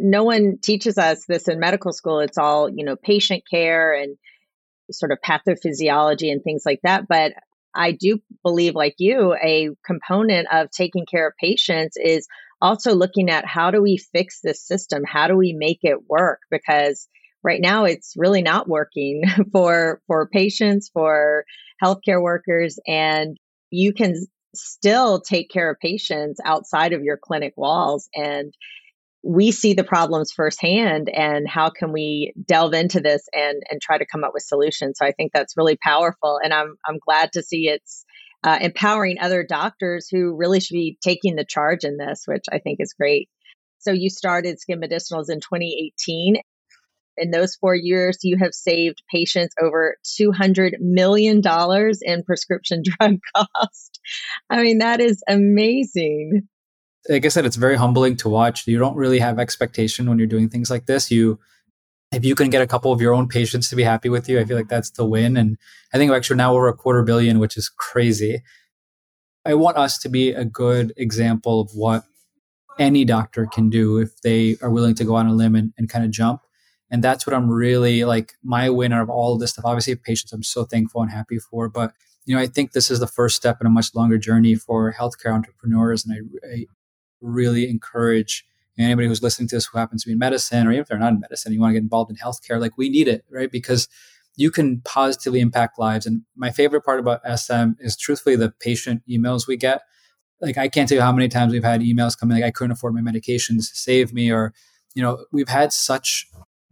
no 0.00 0.24
one 0.24 0.58
teaches 0.62 0.98
us 0.98 1.24
this 1.26 1.48
in 1.48 1.60
medical 1.60 1.92
school. 1.92 2.20
It's 2.20 2.38
all, 2.38 2.68
you 2.68 2.84
know, 2.84 2.96
patient 2.96 3.44
care 3.50 3.94
and 3.94 4.16
sort 4.90 5.12
of 5.12 5.18
pathophysiology 5.24 6.32
and 6.32 6.42
things 6.42 6.62
like 6.64 6.80
that. 6.82 7.06
But 7.08 7.32
I 7.74 7.92
do 7.92 8.18
believe, 8.42 8.74
like 8.74 8.94
you, 8.98 9.34
a 9.34 9.70
component 9.84 10.48
of 10.52 10.70
taking 10.70 11.06
care 11.06 11.28
of 11.28 11.34
patients 11.40 11.96
is 11.96 12.26
also 12.60 12.94
looking 12.94 13.30
at 13.30 13.46
how 13.46 13.70
do 13.70 13.82
we 13.82 13.98
fix 13.98 14.40
this 14.42 14.66
system? 14.66 15.02
How 15.06 15.28
do 15.28 15.36
we 15.36 15.52
make 15.52 15.80
it 15.82 16.08
work? 16.08 16.40
Because 16.50 17.06
right 17.42 17.60
now 17.60 17.84
it's 17.84 18.14
really 18.16 18.42
not 18.42 18.68
working 18.68 19.22
for 19.52 20.00
for 20.06 20.28
patients, 20.28 20.90
for 20.92 21.44
healthcare 21.82 22.22
workers, 22.22 22.78
and 22.86 23.36
you 23.70 23.92
can 23.92 24.14
still 24.54 25.20
take 25.20 25.50
care 25.50 25.70
of 25.70 25.78
patients 25.78 26.40
outside 26.44 26.92
of 26.92 27.02
your 27.02 27.18
clinic 27.18 27.52
walls 27.56 28.08
and 28.14 28.52
we 29.22 29.50
see 29.50 29.74
the 29.74 29.84
problems 29.84 30.32
firsthand 30.32 31.08
and 31.08 31.48
how 31.48 31.70
can 31.70 31.92
we 31.92 32.32
delve 32.46 32.74
into 32.74 33.00
this 33.00 33.22
and 33.32 33.62
and 33.68 33.80
try 33.80 33.98
to 33.98 34.06
come 34.06 34.24
up 34.24 34.32
with 34.32 34.42
solutions. 34.42 34.98
So 34.98 35.06
i 35.06 35.12
think 35.12 35.32
that's 35.32 35.56
really 35.56 35.76
powerful 35.76 36.38
and 36.42 36.52
i'm 36.54 36.76
i'm 36.86 36.98
glad 37.04 37.32
to 37.32 37.42
see 37.42 37.68
it's 37.68 38.04
uh, 38.44 38.58
empowering 38.60 39.18
other 39.18 39.42
doctors 39.42 40.08
who 40.08 40.36
really 40.36 40.60
should 40.60 40.74
be 40.74 40.96
taking 41.02 41.34
the 41.34 41.44
charge 41.44 41.82
in 41.82 41.96
this 41.96 42.22
which 42.26 42.44
i 42.52 42.58
think 42.58 42.78
is 42.80 42.92
great. 42.92 43.28
So 43.80 43.92
you 43.92 44.10
started 44.10 44.60
skin 44.60 44.80
medicinals 44.80 45.30
in 45.30 45.40
2018 45.40 46.36
in 47.16 47.30
those 47.32 47.56
four 47.56 47.74
years 47.74 48.18
you 48.22 48.36
have 48.38 48.54
saved 48.54 49.02
patients 49.12 49.54
over 49.60 49.96
$200 50.20 50.74
million 50.78 51.42
in 52.02 52.22
prescription 52.22 52.82
drug 52.98 53.18
cost. 53.36 54.00
I 54.48 54.62
mean 54.62 54.78
that 54.78 55.00
is 55.00 55.22
amazing 55.28 56.48
like 57.08 57.24
I 57.24 57.28
said, 57.28 57.46
it's 57.46 57.56
very 57.56 57.76
humbling 57.76 58.16
to 58.18 58.28
watch. 58.28 58.66
You 58.66 58.78
don't 58.78 58.96
really 58.96 59.18
have 59.18 59.38
expectation 59.38 60.08
when 60.08 60.18
you're 60.18 60.26
doing 60.26 60.48
things 60.48 60.70
like 60.70 60.86
this. 60.86 61.10
You, 61.10 61.38
if 62.12 62.24
you 62.24 62.34
can 62.34 62.50
get 62.50 62.62
a 62.62 62.66
couple 62.66 62.92
of 62.92 63.00
your 63.00 63.14
own 63.14 63.28
patients 63.28 63.68
to 63.70 63.76
be 63.76 63.82
happy 63.82 64.08
with 64.08 64.28
you, 64.28 64.38
I 64.38 64.44
feel 64.44 64.56
like 64.56 64.68
that's 64.68 64.90
the 64.90 65.06
win. 65.06 65.36
And 65.36 65.56
I 65.92 65.98
think 65.98 66.10
we're 66.10 66.16
actually 66.16 66.36
now 66.36 66.54
over 66.54 66.68
a 66.68 66.74
quarter 66.74 67.02
billion, 67.02 67.38
which 67.38 67.56
is 67.56 67.68
crazy. 67.68 68.42
I 69.44 69.54
want 69.54 69.78
us 69.78 69.98
to 69.98 70.08
be 70.08 70.32
a 70.32 70.44
good 70.44 70.92
example 70.96 71.60
of 71.60 71.70
what 71.72 72.04
any 72.78 73.04
doctor 73.04 73.46
can 73.46 73.70
do 73.70 73.98
if 73.98 74.20
they 74.20 74.56
are 74.62 74.70
willing 74.70 74.94
to 74.96 75.04
go 75.04 75.16
on 75.16 75.26
a 75.26 75.34
limb 75.34 75.54
and, 75.54 75.72
and 75.78 75.88
kind 75.88 76.04
of 76.04 76.10
jump. 76.10 76.42
And 76.90 77.02
that's 77.02 77.26
what 77.26 77.34
I'm 77.34 77.50
really 77.50 78.04
like 78.04 78.34
my 78.42 78.70
winner 78.70 79.02
of 79.02 79.10
all 79.10 79.34
of 79.34 79.40
this 79.40 79.52
stuff. 79.52 79.64
Obviously, 79.64 79.94
patients 79.94 80.32
I'm 80.32 80.42
so 80.42 80.64
thankful 80.64 81.02
and 81.02 81.10
happy 81.10 81.38
for, 81.38 81.68
but 81.68 81.92
you 82.24 82.34
know, 82.34 82.40
I 82.40 82.46
think 82.46 82.72
this 82.72 82.90
is 82.90 83.00
the 83.00 83.06
first 83.06 83.36
step 83.36 83.58
in 83.60 83.66
a 83.66 83.70
much 83.70 83.94
longer 83.94 84.18
journey 84.18 84.54
for 84.54 84.92
healthcare 84.92 85.32
entrepreneurs. 85.32 86.04
And 86.04 86.14
I, 86.44 86.46
I 86.46 86.66
really 87.20 87.68
encourage 87.68 88.44
anybody 88.78 89.08
who's 89.08 89.22
listening 89.22 89.48
to 89.48 89.56
this 89.56 89.66
who 89.66 89.78
happens 89.78 90.02
to 90.02 90.08
be 90.08 90.12
in 90.12 90.18
medicine, 90.18 90.66
or 90.66 90.70
even 90.70 90.82
if 90.82 90.88
they're 90.88 90.98
not 90.98 91.12
in 91.12 91.20
medicine, 91.20 91.52
you 91.52 91.60
want 91.60 91.70
to 91.70 91.74
get 91.74 91.82
involved 91.82 92.10
in 92.10 92.16
healthcare, 92.16 92.60
like 92.60 92.78
we 92.78 92.88
need 92.88 93.08
it, 93.08 93.24
right? 93.30 93.50
Because 93.50 93.88
you 94.36 94.52
can 94.52 94.80
positively 94.82 95.40
impact 95.40 95.78
lives. 95.78 96.06
And 96.06 96.22
my 96.36 96.50
favorite 96.50 96.84
part 96.84 97.00
about 97.00 97.20
SM 97.24 97.72
is 97.80 97.96
truthfully 97.96 98.36
the 98.36 98.52
patient 98.60 99.02
emails 99.10 99.48
we 99.48 99.56
get. 99.56 99.82
Like 100.40 100.56
I 100.56 100.68
can't 100.68 100.88
tell 100.88 100.96
you 100.96 101.02
how 101.02 101.10
many 101.10 101.28
times 101.28 101.52
we've 101.52 101.64
had 101.64 101.80
emails 101.80 102.16
coming 102.16 102.36
like 102.36 102.44
I 102.44 102.52
couldn't 102.52 102.70
afford 102.70 102.94
my 102.94 103.00
medications, 103.00 103.62
save 103.62 104.12
me, 104.12 104.30
or 104.30 104.54
you 104.94 105.02
know, 105.02 105.24
we've 105.32 105.48
had 105.48 105.72
such 105.72 106.28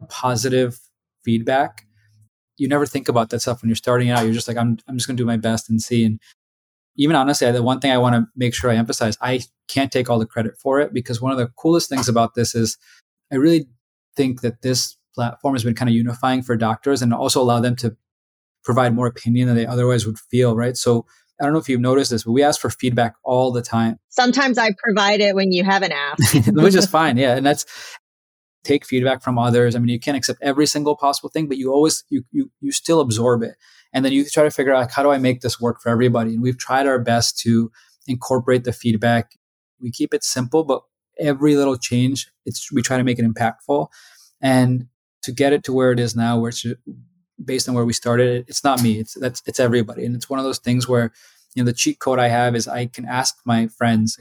positive 0.08 0.78
feedback. 1.24 1.86
You 2.56 2.68
never 2.68 2.86
think 2.86 3.08
about 3.08 3.30
that 3.30 3.40
stuff 3.40 3.62
when 3.62 3.68
you're 3.68 3.76
starting 3.76 4.10
out. 4.10 4.24
You're 4.24 4.32
just 4.32 4.46
like, 4.46 4.56
I'm 4.56 4.78
I'm 4.86 4.96
just 4.96 5.08
gonna 5.08 5.16
do 5.16 5.26
my 5.26 5.36
best 5.36 5.68
and 5.68 5.82
see. 5.82 6.04
And 6.04 6.20
even 6.96 7.16
honestly, 7.16 7.50
the 7.50 7.62
one 7.62 7.80
thing 7.80 7.90
I 7.90 7.98
want 7.98 8.14
to 8.14 8.26
make 8.36 8.54
sure 8.54 8.70
I 8.70 8.76
emphasize, 8.76 9.16
I 9.20 9.40
can't 9.68 9.92
take 9.92 10.08
all 10.08 10.18
the 10.18 10.26
credit 10.26 10.58
for 10.58 10.80
it 10.80 10.92
because 10.92 11.20
one 11.20 11.32
of 11.32 11.38
the 11.38 11.48
coolest 11.56 11.88
things 11.88 12.08
about 12.08 12.34
this 12.34 12.54
is 12.54 12.78
I 13.32 13.36
really 13.36 13.68
think 14.16 14.40
that 14.40 14.62
this 14.62 14.96
platform 15.14 15.54
has 15.54 15.64
been 15.64 15.74
kind 15.74 15.88
of 15.88 15.94
unifying 15.94 16.42
for 16.42 16.56
doctors 16.56 17.02
and 17.02 17.12
also 17.12 17.40
allow 17.40 17.60
them 17.60 17.76
to 17.76 17.96
provide 18.64 18.94
more 18.94 19.06
opinion 19.06 19.46
than 19.46 19.56
they 19.56 19.66
otherwise 19.66 20.06
would 20.06 20.18
feel, 20.18 20.56
right? 20.56 20.76
So 20.76 21.06
I 21.40 21.44
don't 21.44 21.52
know 21.52 21.58
if 21.58 21.68
you've 21.68 21.80
noticed 21.80 22.10
this, 22.10 22.24
but 22.24 22.32
we 22.32 22.42
ask 22.42 22.60
for 22.60 22.70
feedback 22.70 23.14
all 23.22 23.52
the 23.52 23.62
time. 23.62 23.98
Sometimes 24.08 24.58
I 24.58 24.70
provide 24.82 25.20
it 25.20 25.34
when 25.34 25.52
you 25.52 25.64
haven't 25.64 25.92
asked. 25.92 26.48
Which 26.52 26.74
is 26.74 26.86
fine. 26.86 27.16
Yeah. 27.16 27.36
And 27.36 27.44
that's 27.44 27.66
take 28.64 28.84
feedback 28.86 29.22
from 29.22 29.38
others. 29.38 29.76
I 29.76 29.78
mean, 29.78 29.88
you 29.88 30.00
can't 30.00 30.16
accept 30.16 30.40
every 30.42 30.66
single 30.66 30.96
possible 30.96 31.28
thing, 31.28 31.46
but 31.46 31.58
you 31.58 31.72
always 31.72 32.04
you 32.08 32.24
you 32.32 32.50
you 32.60 32.72
still 32.72 33.00
absorb 33.00 33.42
it 33.42 33.54
and 33.96 34.04
then 34.04 34.12
you 34.12 34.26
try 34.26 34.44
to 34.44 34.50
figure 34.50 34.74
out 34.74 34.80
like, 34.80 34.90
how 34.90 35.02
do 35.02 35.10
I 35.10 35.16
make 35.16 35.40
this 35.40 35.58
work 35.58 35.80
for 35.80 35.88
everybody? 35.88 36.34
And 36.34 36.42
we've 36.42 36.58
tried 36.58 36.86
our 36.86 36.98
best 36.98 37.38
to 37.38 37.72
incorporate 38.06 38.64
the 38.64 38.72
feedback. 38.74 39.30
We 39.80 39.90
keep 39.90 40.12
it 40.12 40.22
simple, 40.22 40.64
but 40.64 40.82
every 41.18 41.56
little 41.56 41.78
change, 41.78 42.30
it's 42.44 42.70
we 42.70 42.82
try 42.82 42.98
to 42.98 43.04
make 43.04 43.18
it 43.18 43.24
impactful. 43.24 43.88
And 44.42 44.88
to 45.22 45.32
get 45.32 45.54
it 45.54 45.64
to 45.64 45.72
where 45.72 45.92
it 45.92 45.98
is 45.98 46.14
now, 46.14 46.38
where 46.38 46.50
it's 46.50 46.66
based 47.42 47.70
on 47.70 47.74
where 47.74 47.86
we 47.86 47.94
started, 47.94 48.44
it's 48.48 48.62
not 48.62 48.82
me. 48.82 48.98
It's 48.98 49.14
that's 49.14 49.42
it's 49.46 49.58
everybody. 49.58 50.04
And 50.04 50.14
it's 50.14 50.28
one 50.28 50.38
of 50.38 50.44
those 50.44 50.58
things 50.58 50.86
where, 50.86 51.10
you 51.54 51.62
know, 51.62 51.66
the 51.66 51.72
cheat 51.72 51.98
code 51.98 52.18
I 52.18 52.28
have 52.28 52.54
is 52.54 52.68
I 52.68 52.84
can 52.84 53.06
ask 53.06 53.38
my 53.46 53.66
friends, 53.66 54.20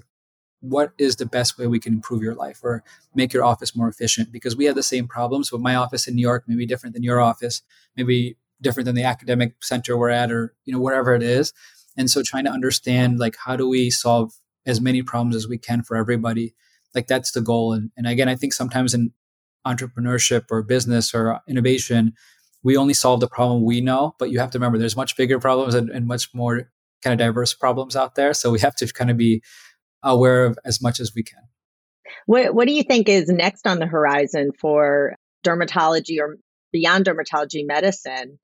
what 0.62 0.94
is 0.98 1.18
the 1.18 1.26
best 1.26 1.58
way 1.58 1.68
we 1.68 1.82
can 1.82 1.96
improve 1.96 2.24
your 2.24 2.34
life 2.34 2.62
or 2.64 2.82
make 3.14 3.34
your 3.34 3.44
office 3.44 3.76
more 3.76 3.90
efficient? 3.90 4.32
Because 4.32 4.56
we 4.56 4.64
have 4.66 4.76
the 4.76 4.84
same 4.84 5.06
problems, 5.06 5.50
but 5.50 5.60
my 5.60 5.76
office 5.76 6.08
in 6.08 6.16
New 6.16 6.22
York 6.22 6.46
may 6.48 6.56
be 6.56 6.66
different 6.66 6.94
than 6.94 7.04
your 7.04 7.20
office. 7.20 7.62
Maybe 7.98 8.38
different 8.66 8.86
than 8.86 8.96
the 8.96 9.04
academic 9.04 9.56
center 9.64 9.98
we're 9.98 10.10
at 10.10 10.32
or 10.32 10.54
you 10.66 10.74
know 10.74 10.80
whatever 10.80 11.16
it 11.16 11.24
is. 11.24 11.54
And 11.98 12.10
so 12.10 12.22
trying 12.22 12.44
to 12.44 12.52
understand 12.52 13.20
like 13.20 13.38
how 13.46 13.56
do 13.56 13.70
we 13.70 13.90
solve 13.90 14.34
as 14.66 14.82
many 14.82 15.02
problems 15.02 15.36
as 15.36 15.48
we 15.48 15.58
can 15.58 15.84
for 15.84 15.96
everybody? 15.96 16.54
Like 16.94 17.08
that's 17.08 17.32
the 17.32 17.42
goal. 17.42 17.72
And, 17.74 17.92
and 17.96 18.08
again 18.08 18.28
i 18.28 18.36
think 18.36 18.54
sometimes 18.54 18.94
in 18.94 19.14
entrepreneurship 19.66 20.46
or 20.52 20.62
business 20.62 21.16
or 21.16 21.40
innovation 21.48 22.14
we 22.62 22.78
only 22.78 22.94
solve 22.94 23.20
the 23.20 23.28
problem 23.28 23.64
we 23.64 23.82
know 23.82 24.16
but 24.20 24.30
you 24.30 24.40
have 24.40 24.52
to 24.52 24.60
remember 24.60 24.78
there's 24.78 24.96
much 24.96 25.18
bigger 25.18 25.40
problems 25.40 25.74
and, 25.74 25.90
and 25.90 26.06
much 26.06 26.34
more 26.34 26.70
kind 27.06 27.20
of 27.20 27.26
diverse 27.26 27.54
problems 27.54 27.96
out 27.96 28.16
there. 28.16 28.34
So 28.34 28.52
we 28.52 28.60
have 28.60 28.76
to 28.78 28.88
kind 28.92 29.12
of 29.12 29.18
be 29.18 29.44
aware 30.04 30.46
of 30.46 30.58
as 30.66 30.82
much 30.82 31.00
as 31.00 31.14
we 31.16 31.24
can. 31.24 31.42
What, 32.26 32.54
what 32.56 32.68
do 32.68 32.74
you 32.74 32.84
think 32.84 33.08
is 33.08 33.30
next 33.30 33.68
on 33.68 33.80
the 33.80 33.86
horizon 33.86 34.52
for 34.60 35.16
dermatology 35.46 36.20
or 36.20 36.38
beyond 36.72 37.06
dermatology 37.06 37.66
medicine 37.66 38.40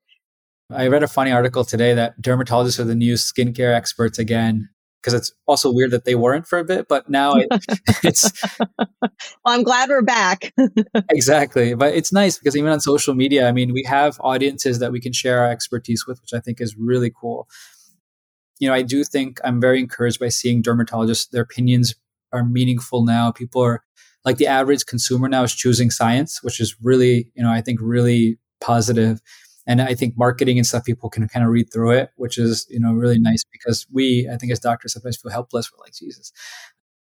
I 0.70 0.88
read 0.88 1.02
a 1.02 1.08
funny 1.08 1.32
article 1.32 1.64
today 1.64 1.94
that 1.94 2.20
dermatologists 2.20 2.78
are 2.78 2.84
the 2.84 2.94
new 2.94 3.14
skincare 3.14 3.74
experts 3.74 4.18
again 4.18 4.68
because 5.02 5.14
it's 5.14 5.32
also 5.46 5.72
weird 5.72 5.90
that 5.90 6.04
they 6.04 6.14
weren't 6.14 6.46
for 6.46 6.58
a 6.58 6.64
bit, 6.64 6.86
but 6.88 7.08
now 7.08 7.34
it, 7.34 7.48
it's. 8.04 8.30
well, 8.78 8.88
I'm 9.46 9.64
glad 9.64 9.88
we're 9.88 10.02
back. 10.02 10.52
exactly. 11.10 11.74
But 11.74 11.94
it's 11.94 12.12
nice 12.12 12.38
because 12.38 12.56
even 12.56 12.70
on 12.70 12.80
social 12.80 13.14
media, 13.14 13.48
I 13.48 13.52
mean, 13.52 13.72
we 13.72 13.82
have 13.84 14.16
audiences 14.20 14.78
that 14.78 14.92
we 14.92 15.00
can 15.00 15.12
share 15.12 15.40
our 15.40 15.50
expertise 15.50 16.06
with, 16.06 16.20
which 16.20 16.32
I 16.32 16.40
think 16.40 16.60
is 16.60 16.76
really 16.76 17.10
cool. 17.10 17.48
You 18.60 18.68
know, 18.68 18.74
I 18.74 18.82
do 18.82 19.02
think 19.02 19.40
I'm 19.44 19.60
very 19.60 19.80
encouraged 19.80 20.20
by 20.20 20.28
seeing 20.28 20.62
dermatologists, 20.62 21.30
their 21.30 21.42
opinions 21.42 21.94
are 22.32 22.44
meaningful 22.44 23.04
now. 23.04 23.32
People 23.32 23.60
are 23.62 23.82
like 24.24 24.36
the 24.36 24.46
average 24.46 24.86
consumer 24.86 25.28
now 25.28 25.42
is 25.42 25.52
choosing 25.52 25.90
science, 25.90 26.42
which 26.44 26.60
is 26.60 26.76
really, 26.80 27.28
you 27.34 27.42
know, 27.42 27.50
I 27.50 27.60
think 27.60 27.80
really 27.82 28.38
positive 28.60 29.20
and 29.66 29.80
I 29.80 29.94
think 29.94 30.16
marketing 30.16 30.58
and 30.58 30.66
stuff 30.66 30.84
people 30.84 31.08
can 31.08 31.28
kind 31.28 31.44
of 31.44 31.52
read 31.52 31.72
through 31.72 31.92
it, 31.92 32.10
which 32.16 32.38
is 32.38 32.66
you 32.70 32.80
know 32.80 32.92
really 32.92 33.18
nice 33.18 33.44
because 33.50 33.86
we 33.92 34.28
I 34.32 34.36
think 34.36 34.52
as 34.52 34.58
doctors 34.58 34.92
sometimes 34.92 35.16
feel 35.16 35.32
helpless. 35.32 35.70
We're 35.72 35.84
like 35.84 35.94
Jesus. 35.94 36.32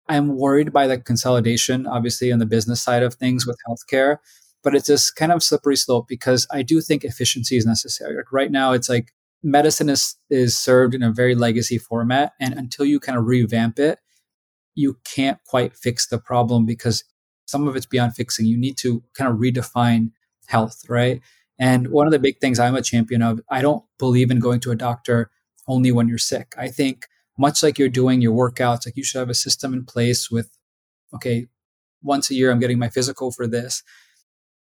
I'm 0.10 0.38
worried 0.38 0.74
by 0.74 0.88
the 0.88 0.98
consolidation, 0.98 1.88
obviously, 1.88 2.32
on 2.32 2.40
the 2.40 2.46
business 2.46 2.82
side 2.82 3.04
of 3.04 3.14
things 3.14 3.48
with 3.48 3.58
healthcare, 3.68 4.18
but 4.62 4.76
it's 4.76 4.88
this 4.88 5.10
kind 5.10 5.32
of 5.32 5.42
slippery 5.42 5.78
slope 5.78 6.08
because 6.10 6.46
I 6.52 6.62
do 6.62 6.82
think 6.82 7.06
efficiency 7.06 7.56
is 7.56 7.66
necessary. 7.66 8.18
Like 8.18 8.32
right 8.32 8.52
now, 8.52 8.74
it's 8.74 8.90
like 8.90 9.14
medicine 9.42 9.90
is 9.90 10.16
is 10.30 10.58
served 10.58 10.94
in 10.94 11.04
a 11.04 11.12
very 11.12 11.36
legacy 11.36 11.78
format, 11.78 12.34
and 12.40 12.54
until 12.54 12.86
you 12.86 13.00
kind 13.00 13.18
of 13.18 13.26
revamp 13.26 13.80
it, 13.80 14.00
you 14.76 14.98
can't 15.06 15.40
quite 15.46 15.76
fix 15.76 16.08
the 16.08 16.18
problem 16.18 16.66
because 16.66 17.04
some 17.46 17.68
of 17.68 17.76
it's 17.76 17.86
beyond 17.86 18.16
fixing. 18.16 18.46
You 18.46 18.58
need 18.58 18.78
to 18.78 19.04
kind 19.14 19.32
of 19.32 19.38
redefine 19.38 20.12
health, 20.48 20.84
right? 20.90 21.22
And 21.60 21.90
one 21.90 22.08
of 22.08 22.12
the 22.12 22.20
big 22.20 22.40
things 22.40 22.60
I'm 22.60 22.76
a 22.76 22.82
champion 22.82 23.22
of, 23.22 23.40
I 23.50 23.62
don't 23.62 23.84
believe 24.00 24.32
in 24.32 24.40
going 24.40 24.60
to 24.62 24.72
a 24.72 24.76
doctor 24.76 25.30
only 25.68 25.92
when 25.92 26.08
you're 26.08 26.18
sick. 26.18 26.54
I 26.58 26.68
think 26.68 27.08
much 27.38 27.64
like 27.64 27.80
you're 27.80 27.90
doing 27.90 28.22
your 28.22 28.34
workouts, 28.34 28.86
like 28.86 28.98
you 28.98 29.04
should 29.04 29.20
have 29.20 29.30
a 29.30 29.36
system 29.36 29.74
in 29.74 29.86
place 29.86 30.30
with, 30.30 30.50
okay, 31.14 31.48
once 32.02 32.30
a 32.30 32.36
year 32.36 32.52
I'm 32.52 32.60
getting 32.60 32.80
my 32.80 32.90
physical 32.90 33.32
for 33.32 33.48
this. 33.48 33.84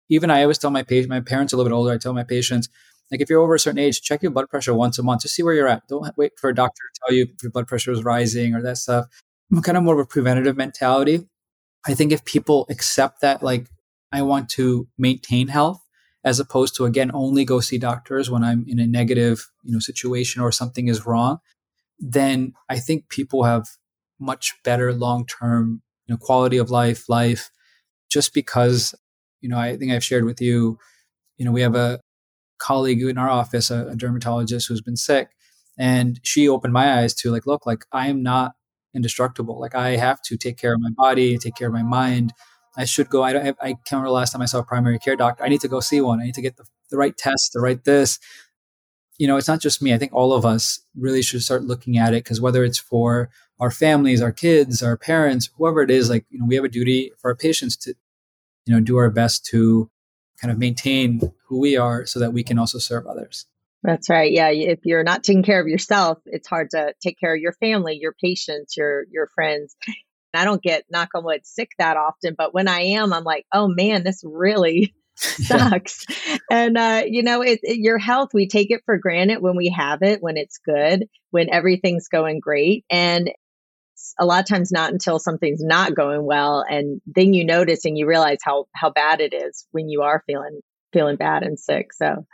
Even 0.09 0.29
I 0.29 0.41
always 0.41 0.57
tell 0.57 0.71
my 0.71 0.83
patient, 0.83 1.09
my 1.09 1.21
parents 1.21 1.53
are 1.53 1.55
a 1.55 1.57
little 1.57 1.69
bit 1.69 1.75
older, 1.75 1.93
I 1.93 1.97
tell 1.97 2.13
my 2.13 2.23
patients, 2.23 2.69
like 3.09 3.21
if 3.21 3.29
you're 3.29 3.41
over 3.41 3.55
a 3.55 3.59
certain 3.59 3.79
age, 3.79 4.01
check 4.01 4.21
your 4.21 4.31
blood 4.31 4.49
pressure 4.49 4.73
once 4.73 4.99
a 4.99 5.03
month 5.03 5.21
to 5.21 5.27
see 5.29 5.43
where 5.43 5.53
you're 5.53 5.67
at. 5.67 5.87
Don't 5.87 6.15
wait 6.17 6.33
for 6.37 6.49
a 6.49 6.55
doctor 6.55 6.81
to 6.93 6.99
tell 7.01 7.15
you 7.15 7.23
if 7.23 7.43
your 7.43 7.51
blood 7.51 7.67
pressure 7.67 7.91
is 7.91 8.03
rising 8.03 8.53
or 8.53 8.61
that 8.61 8.77
stuff. 8.77 9.07
I'm 9.51 9.61
kind 9.61 9.77
of 9.77 9.83
more 9.83 9.95
of 9.95 9.99
a 9.99 10.05
preventative 10.05 10.55
mentality. 10.55 11.27
I 11.85 11.93
think 11.93 12.11
if 12.11 12.23
people 12.23 12.67
accept 12.69 13.21
that, 13.21 13.43
like, 13.43 13.67
I 14.11 14.21
want 14.21 14.49
to 14.51 14.87
maintain 14.97 15.47
health, 15.49 15.81
as 16.23 16.39
opposed 16.39 16.75
to 16.75 16.85
again 16.85 17.11
only 17.13 17.45
go 17.45 17.59
see 17.59 17.77
doctors 17.77 18.29
when 18.29 18.43
I'm 18.43 18.65
in 18.67 18.79
a 18.79 18.87
negative 18.87 19.49
you 19.63 19.73
know 19.73 19.79
situation 19.79 20.41
or 20.41 20.51
something 20.51 20.87
is 20.87 21.05
wrong, 21.05 21.39
then 21.99 22.53
I 22.69 22.79
think 22.79 23.09
people 23.09 23.43
have 23.43 23.67
much 24.19 24.53
better 24.63 24.93
long 24.93 25.25
term 25.25 25.81
you 26.07 26.13
know, 26.13 26.17
quality 26.17 26.57
of 26.57 26.69
life 26.69 27.09
life 27.09 27.49
just 28.09 28.33
because 28.33 28.93
you 29.41 29.49
know 29.49 29.57
I 29.57 29.77
think 29.77 29.91
I've 29.91 30.03
shared 30.03 30.25
with 30.25 30.41
you 30.41 30.77
you 31.37 31.45
know 31.45 31.51
we 31.51 31.61
have 31.61 31.75
a 31.75 31.99
colleague 32.59 33.01
in 33.01 33.17
our 33.17 33.29
office 33.29 33.71
a, 33.71 33.87
a 33.87 33.95
dermatologist 33.95 34.67
who's 34.67 34.81
been 34.81 34.97
sick 34.97 35.29
and 35.77 36.19
she 36.23 36.47
opened 36.47 36.73
my 36.73 36.99
eyes 36.99 37.13
to 37.15 37.31
like 37.31 37.47
look 37.47 37.65
like 37.65 37.85
I 37.91 38.07
am 38.07 38.21
not 38.21 38.53
indestructible. 38.93 39.59
Like 39.59 39.73
I 39.73 39.95
have 39.95 40.21
to 40.23 40.37
take 40.37 40.57
care 40.57 40.73
of 40.73 40.81
my 40.81 40.91
body 40.95 41.37
take 41.37 41.55
care 41.55 41.67
of 41.67 41.73
my 41.73 41.83
mind 41.83 42.33
I 42.77 42.85
should 42.85 43.09
go. 43.09 43.23
I, 43.23 43.33
don't 43.33 43.45
I, 43.45 43.49
I 43.61 43.73
can't 43.73 43.91
remember 43.91 44.11
last 44.11 44.31
time 44.31 44.41
I 44.41 44.45
saw 44.45 44.59
a 44.59 44.63
primary 44.63 44.99
care 44.99 45.15
doctor. 45.15 45.43
I 45.43 45.49
need 45.49 45.61
to 45.61 45.67
go 45.67 45.79
see 45.79 46.01
one. 46.01 46.19
I 46.19 46.25
need 46.25 46.35
to 46.35 46.41
get 46.41 46.57
the, 46.57 46.65
the 46.89 46.97
right 46.97 47.15
test, 47.15 47.51
the 47.53 47.59
right 47.59 47.83
this. 47.83 48.19
You 49.17 49.27
know, 49.27 49.37
it's 49.37 49.47
not 49.47 49.59
just 49.59 49.81
me. 49.81 49.93
I 49.93 49.97
think 49.97 50.13
all 50.13 50.33
of 50.33 50.45
us 50.45 50.79
really 50.95 51.21
should 51.21 51.43
start 51.43 51.63
looking 51.63 51.97
at 51.97 52.13
it 52.13 52.23
because 52.23 52.41
whether 52.41 52.63
it's 52.63 52.79
for 52.79 53.29
our 53.59 53.71
families, 53.71 54.21
our 54.21 54.31
kids, 54.31 54.81
our 54.81 54.97
parents, 54.97 55.49
whoever 55.57 55.81
it 55.81 55.91
is, 55.91 56.09
like, 56.09 56.25
you 56.29 56.39
know, 56.39 56.45
we 56.45 56.55
have 56.55 56.63
a 56.63 56.69
duty 56.69 57.11
for 57.19 57.29
our 57.29 57.35
patients 57.35 57.75
to, 57.77 57.93
you 58.65 58.73
know, 58.73 58.79
do 58.79 58.97
our 58.97 59.11
best 59.11 59.45
to 59.47 59.91
kind 60.39 60.51
of 60.51 60.57
maintain 60.57 61.21
who 61.45 61.59
we 61.59 61.77
are 61.77 62.05
so 62.05 62.19
that 62.19 62.33
we 62.33 62.43
can 62.43 62.57
also 62.57 62.79
serve 62.79 63.05
others. 63.05 63.45
That's 63.83 64.09
right. 64.09 64.31
Yeah. 64.31 64.49
If 64.49 64.79
you're 64.83 65.03
not 65.03 65.23
taking 65.23 65.43
care 65.43 65.59
of 65.59 65.67
yourself, 65.67 66.19
it's 66.25 66.47
hard 66.47 66.71
to 66.71 66.93
take 67.01 67.19
care 67.19 67.35
of 67.35 67.41
your 67.41 67.53
family, 67.53 67.97
your 67.99 68.13
patients, 68.13 68.77
your 68.77 69.05
your 69.11 69.27
friends. 69.27 69.75
I 70.33 70.45
don't 70.45 70.61
get 70.61 70.85
knock 70.89 71.09
on 71.15 71.23
wood 71.23 71.45
sick 71.45 71.71
that 71.77 71.97
often, 71.97 72.35
but 72.37 72.53
when 72.53 72.67
I 72.67 72.81
am, 72.81 73.13
I'm 73.13 73.23
like, 73.23 73.45
oh 73.53 73.67
man, 73.67 74.03
this 74.03 74.21
really 74.23 74.93
sucks. 75.15 76.05
and 76.49 76.77
uh, 76.77 77.03
you 77.05 77.23
know, 77.23 77.41
it, 77.41 77.59
it, 77.63 77.77
your 77.77 77.97
health, 77.97 78.29
we 78.33 78.47
take 78.47 78.71
it 78.71 78.81
for 78.85 78.97
granted 78.97 79.41
when 79.41 79.55
we 79.55 79.69
have 79.69 80.01
it, 80.01 80.21
when 80.21 80.37
it's 80.37 80.59
good, 80.59 81.07
when 81.31 81.49
everything's 81.51 82.07
going 82.07 82.39
great, 82.39 82.85
and 82.89 83.31
a 84.19 84.25
lot 84.25 84.39
of 84.39 84.47
times 84.47 84.71
not 84.71 84.91
until 84.91 85.19
something's 85.19 85.63
not 85.63 85.95
going 85.95 86.25
well, 86.25 86.65
and 86.67 87.01
then 87.05 87.33
you 87.33 87.45
notice 87.45 87.85
and 87.85 87.97
you 87.97 88.07
realize 88.07 88.39
how 88.43 88.65
how 88.73 88.89
bad 88.89 89.21
it 89.21 89.33
is 89.33 89.67
when 89.71 89.89
you 89.89 90.01
are 90.01 90.23
feeling 90.25 90.61
feeling 90.93 91.17
bad 91.17 91.43
and 91.43 91.59
sick. 91.59 91.93
So. 91.93 92.25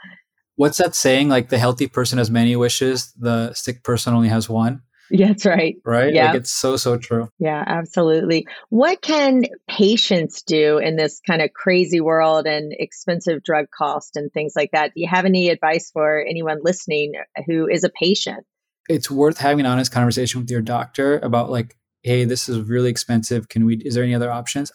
What's 0.56 0.80
that 0.80 0.96
saying? 0.96 1.30
Like 1.30 1.50
the 1.50 1.60
healthy 1.60 1.86
person 1.86 2.18
has 2.18 2.32
many 2.32 2.56
wishes, 2.56 3.14
the 3.14 3.54
sick 3.54 3.84
person 3.84 4.16
only 4.16 4.30
has 4.30 4.50
one. 4.50 4.82
Yeah, 5.10 5.28
that's 5.28 5.46
right. 5.46 5.76
Right? 5.86 6.14
Yeah. 6.14 6.28
Like 6.28 6.42
it's 6.42 6.52
so, 6.52 6.78
so 6.78 6.98
true. 6.98 7.30
Yeah, 7.40 7.64
absolutely. 7.66 8.48
What 8.70 9.02
can 9.02 9.44
patients 9.70 10.42
do 10.42 10.78
in 10.78 10.96
this 10.96 11.22
kind 11.26 11.42
of 11.42 11.54
crazy 11.54 12.02
world 12.02 12.46
and 12.46 12.74
expensive 12.78 13.44
drug 13.44 13.66
cost 13.78 14.16
and 14.16 14.32
things 14.32 14.54
like 14.56 14.72
that? 14.72 14.94
Do 14.94 15.02
you 15.02 15.08
have 15.08 15.26
any 15.26 15.50
advice 15.50 15.92
for 15.92 16.20
anyone 16.22 16.60
listening 16.64 17.14
uh, 17.38 17.42
who 17.46 17.68
is 17.68 17.84
a 17.84 17.90
patient? 17.90 18.46
It's 18.90 19.12
worth 19.12 19.38
having 19.38 19.62
an 19.62 19.66
honest 19.66 19.92
conversation 19.92 20.42
with 20.42 20.50
your 20.50 20.62
doctor 20.62 21.20
about 21.20 21.50
like, 21.50 21.76
hey, 22.04 22.24
this 22.24 22.48
is 22.48 22.60
really 22.70 22.90
expensive. 22.90 23.50
Can 23.50 23.66
we, 23.66 23.78
is 23.78 23.96
there 23.96 24.04
any 24.04 24.16
other 24.16 24.32
options? 24.32 24.72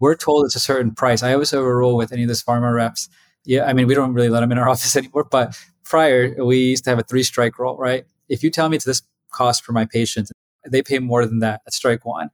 we're 0.00 0.16
told 0.16 0.44
it's 0.44 0.56
a 0.56 0.60
certain 0.60 0.94
price. 0.94 1.22
I 1.22 1.32
always 1.32 1.50
have 1.50 1.62
a 1.62 1.76
rule 1.76 1.96
with 1.96 2.12
any 2.12 2.22
of 2.22 2.28
these 2.28 2.42
pharma 2.42 2.74
reps. 2.74 3.08
Yeah, 3.44 3.64
I 3.64 3.72
mean, 3.72 3.86
we 3.86 3.94
don't 3.94 4.12
really 4.12 4.28
let 4.28 4.40
them 4.40 4.52
in 4.52 4.58
our 4.58 4.68
office 4.68 4.96
anymore, 4.96 5.24
but 5.24 5.58
prior 5.84 6.34
we 6.44 6.58
used 6.58 6.84
to 6.84 6.90
have 6.90 6.98
a 6.98 7.02
three 7.02 7.22
strike 7.22 7.58
rule, 7.58 7.76
right? 7.76 8.04
If 8.28 8.42
you 8.42 8.50
tell 8.50 8.68
me 8.68 8.76
it's 8.76 8.84
this 8.84 9.02
cost 9.36 9.64
for 9.64 9.72
my 9.72 9.84
patients, 9.84 10.32
they 10.66 10.82
pay 10.82 10.98
more 10.98 11.26
than 11.26 11.40
that 11.40 11.60
at 11.66 11.72
strike 11.72 12.04
one. 12.04 12.30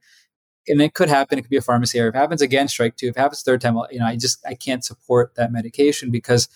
And 0.67 0.81
it 0.81 0.93
could 0.93 1.09
happen. 1.09 1.37
It 1.37 1.41
could 1.41 1.51
be 1.51 1.57
a 1.57 1.61
pharmacy 1.61 1.99
error. 1.99 2.09
If 2.09 2.15
it 2.15 2.19
happens 2.19 2.41
again, 2.41 2.67
strike 2.69 2.95
two. 2.95 3.07
If 3.07 3.17
it 3.17 3.19
happens 3.19 3.41
third 3.41 3.59
time, 3.59 3.77
you 3.91 3.99
know, 3.99 4.05
I 4.05 4.15
just 4.15 4.45
I 4.45 4.55
can't 4.55 4.83
support 4.83 5.35
that 5.35 5.51
medication 5.51 6.09
because, 6.09 6.47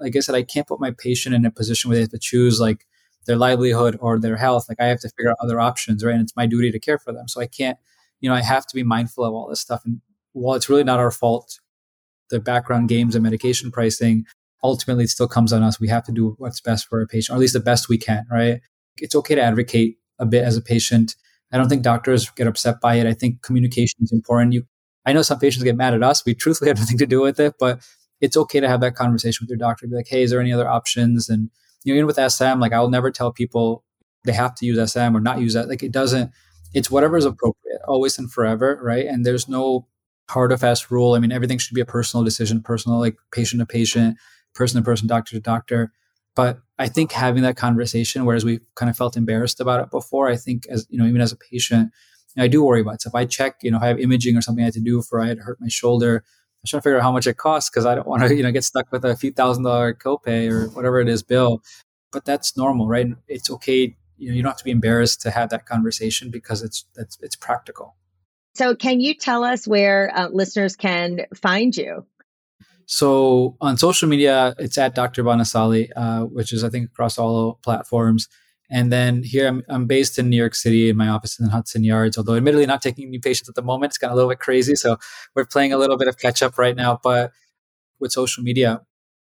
like 0.00 0.16
I 0.16 0.20
said, 0.20 0.34
I 0.34 0.42
can't 0.42 0.66
put 0.66 0.80
my 0.80 0.90
patient 0.90 1.34
in 1.34 1.46
a 1.46 1.50
position 1.50 1.88
where 1.88 1.96
they 1.96 2.02
have 2.02 2.10
to 2.10 2.18
choose 2.18 2.60
like 2.60 2.84
their 3.26 3.36
livelihood 3.36 3.96
or 4.00 4.18
their 4.18 4.36
health. 4.36 4.68
Like 4.68 4.80
I 4.80 4.86
have 4.86 5.00
to 5.00 5.08
figure 5.10 5.30
out 5.30 5.36
other 5.40 5.60
options, 5.60 6.04
right? 6.04 6.12
And 6.12 6.22
it's 6.22 6.36
my 6.36 6.46
duty 6.46 6.72
to 6.72 6.80
care 6.80 6.98
for 6.98 7.12
them. 7.12 7.28
So 7.28 7.40
I 7.40 7.46
can't, 7.46 7.78
you 8.20 8.28
know, 8.28 8.34
I 8.34 8.42
have 8.42 8.66
to 8.66 8.74
be 8.74 8.82
mindful 8.82 9.24
of 9.24 9.32
all 9.32 9.48
this 9.48 9.60
stuff. 9.60 9.82
And 9.84 10.00
while 10.32 10.56
it's 10.56 10.68
really 10.68 10.84
not 10.84 10.98
our 10.98 11.12
fault, 11.12 11.60
the 12.30 12.40
background 12.40 12.88
games 12.88 13.14
and 13.14 13.22
medication 13.22 13.70
pricing, 13.70 14.24
ultimately 14.62 15.04
it 15.04 15.10
still 15.10 15.28
comes 15.28 15.52
on 15.52 15.62
us. 15.62 15.78
We 15.78 15.88
have 15.88 16.04
to 16.04 16.12
do 16.12 16.34
what's 16.38 16.60
best 16.60 16.88
for 16.88 17.00
our 17.00 17.06
patient, 17.06 17.34
or 17.34 17.36
at 17.36 17.40
least 17.40 17.54
the 17.54 17.60
best 17.60 17.88
we 17.88 17.98
can, 17.98 18.26
right? 18.30 18.60
It's 18.98 19.14
okay 19.14 19.34
to 19.34 19.42
advocate 19.42 19.98
a 20.18 20.26
bit 20.26 20.44
as 20.44 20.56
a 20.56 20.60
patient. 20.60 21.16
I 21.52 21.58
don't 21.58 21.68
think 21.68 21.82
doctors 21.82 22.30
get 22.30 22.46
upset 22.46 22.80
by 22.80 22.94
it. 22.94 23.06
I 23.06 23.12
think 23.12 23.42
communication 23.42 23.98
is 24.02 24.12
important. 24.12 24.54
You, 24.54 24.64
I 25.04 25.12
know 25.12 25.22
some 25.22 25.38
patients 25.38 25.64
get 25.64 25.76
mad 25.76 25.94
at 25.94 26.02
us. 26.02 26.24
We 26.24 26.34
truthfully 26.42 26.68
have 26.68 26.78
nothing 26.78 26.98
to 26.98 27.06
do 27.06 27.20
with 27.20 27.38
it, 27.38 27.54
but 27.58 27.80
it's 28.20 28.36
okay 28.36 28.60
to 28.60 28.68
have 28.68 28.80
that 28.80 28.94
conversation 28.94 29.44
with 29.44 29.50
your 29.50 29.58
doctor. 29.58 29.86
Be 29.86 29.96
like, 29.96 30.08
hey, 30.08 30.22
is 30.22 30.30
there 30.30 30.40
any 30.40 30.52
other 30.52 30.68
options? 30.68 31.28
And 31.28 31.50
you 31.84 31.92
know, 31.92 31.98
even 31.98 32.06
with 32.06 32.32
SM, 32.32 32.60
like 32.60 32.72
I'll 32.72 32.88
never 32.88 33.10
tell 33.10 33.32
people 33.32 33.84
they 34.24 34.32
have 34.32 34.54
to 34.56 34.66
use 34.66 34.92
SM 34.92 35.16
or 35.16 35.20
not 35.20 35.40
use 35.40 35.54
that. 35.54 35.68
Like 35.68 35.82
it 35.82 35.92
doesn't. 35.92 36.30
It's 36.72 36.90
whatever 36.90 37.16
is 37.16 37.26
appropriate, 37.26 37.80
always 37.86 38.18
and 38.18 38.32
forever, 38.32 38.78
right? 38.82 39.04
And 39.04 39.26
there's 39.26 39.48
no 39.48 39.88
hard 40.30 40.52
or 40.52 40.56
fast 40.56 40.90
rule. 40.90 41.14
I 41.14 41.18
mean, 41.18 41.32
everything 41.32 41.58
should 41.58 41.74
be 41.74 41.80
a 41.80 41.86
personal 41.86 42.24
decision, 42.24 42.62
personal, 42.62 42.98
like 42.98 43.16
patient 43.30 43.60
to 43.60 43.66
patient, 43.66 44.16
person 44.54 44.80
to 44.80 44.84
person, 44.84 45.06
doctor 45.06 45.32
to 45.32 45.40
doctor. 45.40 45.92
But 46.34 46.60
I 46.82 46.88
think 46.88 47.12
having 47.12 47.44
that 47.44 47.56
conversation, 47.56 48.24
whereas 48.24 48.44
we 48.44 48.58
kind 48.74 48.90
of 48.90 48.96
felt 48.96 49.16
embarrassed 49.16 49.60
about 49.60 49.80
it 49.80 49.90
before, 49.92 50.28
I 50.28 50.36
think 50.36 50.66
as 50.66 50.84
you 50.90 50.98
know, 50.98 51.06
even 51.06 51.20
as 51.20 51.30
a 51.30 51.36
patient, 51.36 51.92
I 52.36 52.48
do 52.48 52.64
worry 52.64 52.80
about 52.80 53.00
stuff. 53.00 53.12
If 53.12 53.14
I 53.14 53.24
check, 53.24 53.58
you 53.62 53.70
know, 53.70 53.78
I 53.80 53.86
have 53.86 54.00
imaging 54.00 54.36
or 54.36 54.42
something 54.42 54.64
I 54.64 54.66
had 54.66 54.74
to 54.74 54.80
do 54.80 55.00
for 55.00 55.20
I 55.20 55.28
had 55.28 55.38
hurt 55.38 55.60
my 55.60 55.68
shoulder. 55.68 56.16
I'm 56.16 56.66
trying 56.66 56.80
to 56.80 56.82
figure 56.82 56.96
out 56.96 57.04
how 57.04 57.12
much 57.12 57.28
it 57.28 57.36
costs 57.36 57.70
because 57.70 57.86
I 57.86 57.94
don't 57.94 58.08
want 58.08 58.24
to, 58.24 58.34
you 58.34 58.42
know, 58.42 58.50
get 58.50 58.64
stuck 58.64 58.90
with 58.90 59.04
a 59.04 59.14
few 59.14 59.30
thousand 59.30 59.62
dollar 59.62 59.94
copay 59.94 60.50
or 60.50 60.70
whatever 60.70 60.98
it 61.00 61.08
is 61.08 61.22
bill. 61.22 61.62
But 62.10 62.24
that's 62.24 62.56
normal, 62.56 62.88
right? 62.88 63.06
It's 63.28 63.48
okay. 63.48 63.94
You 64.16 64.30
know, 64.30 64.34
you 64.34 64.42
don't 64.42 64.50
have 64.50 64.58
to 64.58 64.64
be 64.64 64.72
embarrassed 64.72 65.20
to 65.22 65.30
have 65.30 65.50
that 65.50 65.66
conversation 65.66 66.32
because 66.32 66.62
it's 66.62 66.84
that's 66.96 67.16
it's 67.22 67.36
practical. 67.36 67.94
So, 68.54 68.74
can 68.74 69.00
you 69.00 69.14
tell 69.14 69.44
us 69.44 69.66
where 69.66 70.10
uh, 70.14 70.28
listeners 70.28 70.76
can 70.76 71.26
find 71.34 71.74
you? 71.74 72.06
So 72.86 73.56
on 73.60 73.76
social 73.76 74.08
media, 74.08 74.54
it's 74.58 74.78
at 74.78 74.94
Dr. 74.94 75.24
Bhanusali, 75.24 75.90
uh, 75.96 76.22
which 76.22 76.52
is 76.52 76.64
I 76.64 76.68
think 76.68 76.86
across 76.86 77.18
all 77.18 77.58
platforms. 77.62 78.28
And 78.70 78.90
then 78.90 79.22
here 79.22 79.46
I'm, 79.46 79.62
I'm 79.68 79.86
based 79.86 80.18
in 80.18 80.30
New 80.30 80.36
York 80.36 80.54
City 80.54 80.88
in 80.88 80.96
my 80.96 81.08
office 81.08 81.38
in 81.38 81.48
Hudson 81.48 81.84
Yards, 81.84 82.16
although 82.16 82.36
admittedly 82.36 82.64
not 82.64 82.80
taking 82.80 83.10
new 83.10 83.20
patients 83.20 83.48
at 83.48 83.54
the 83.54 83.62
moment. 83.62 83.90
It's 83.90 84.02
of 84.02 84.10
a 84.10 84.14
little 84.14 84.30
bit 84.30 84.38
crazy. 84.38 84.74
So 84.74 84.96
we're 85.34 85.44
playing 85.44 85.74
a 85.74 85.76
little 85.76 85.98
bit 85.98 86.08
of 86.08 86.16
catch 86.18 86.42
up 86.42 86.56
right 86.56 86.74
now. 86.74 86.98
But 87.02 87.32
with 88.00 88.12
social 88.12 88.42
media, 88.42 88.80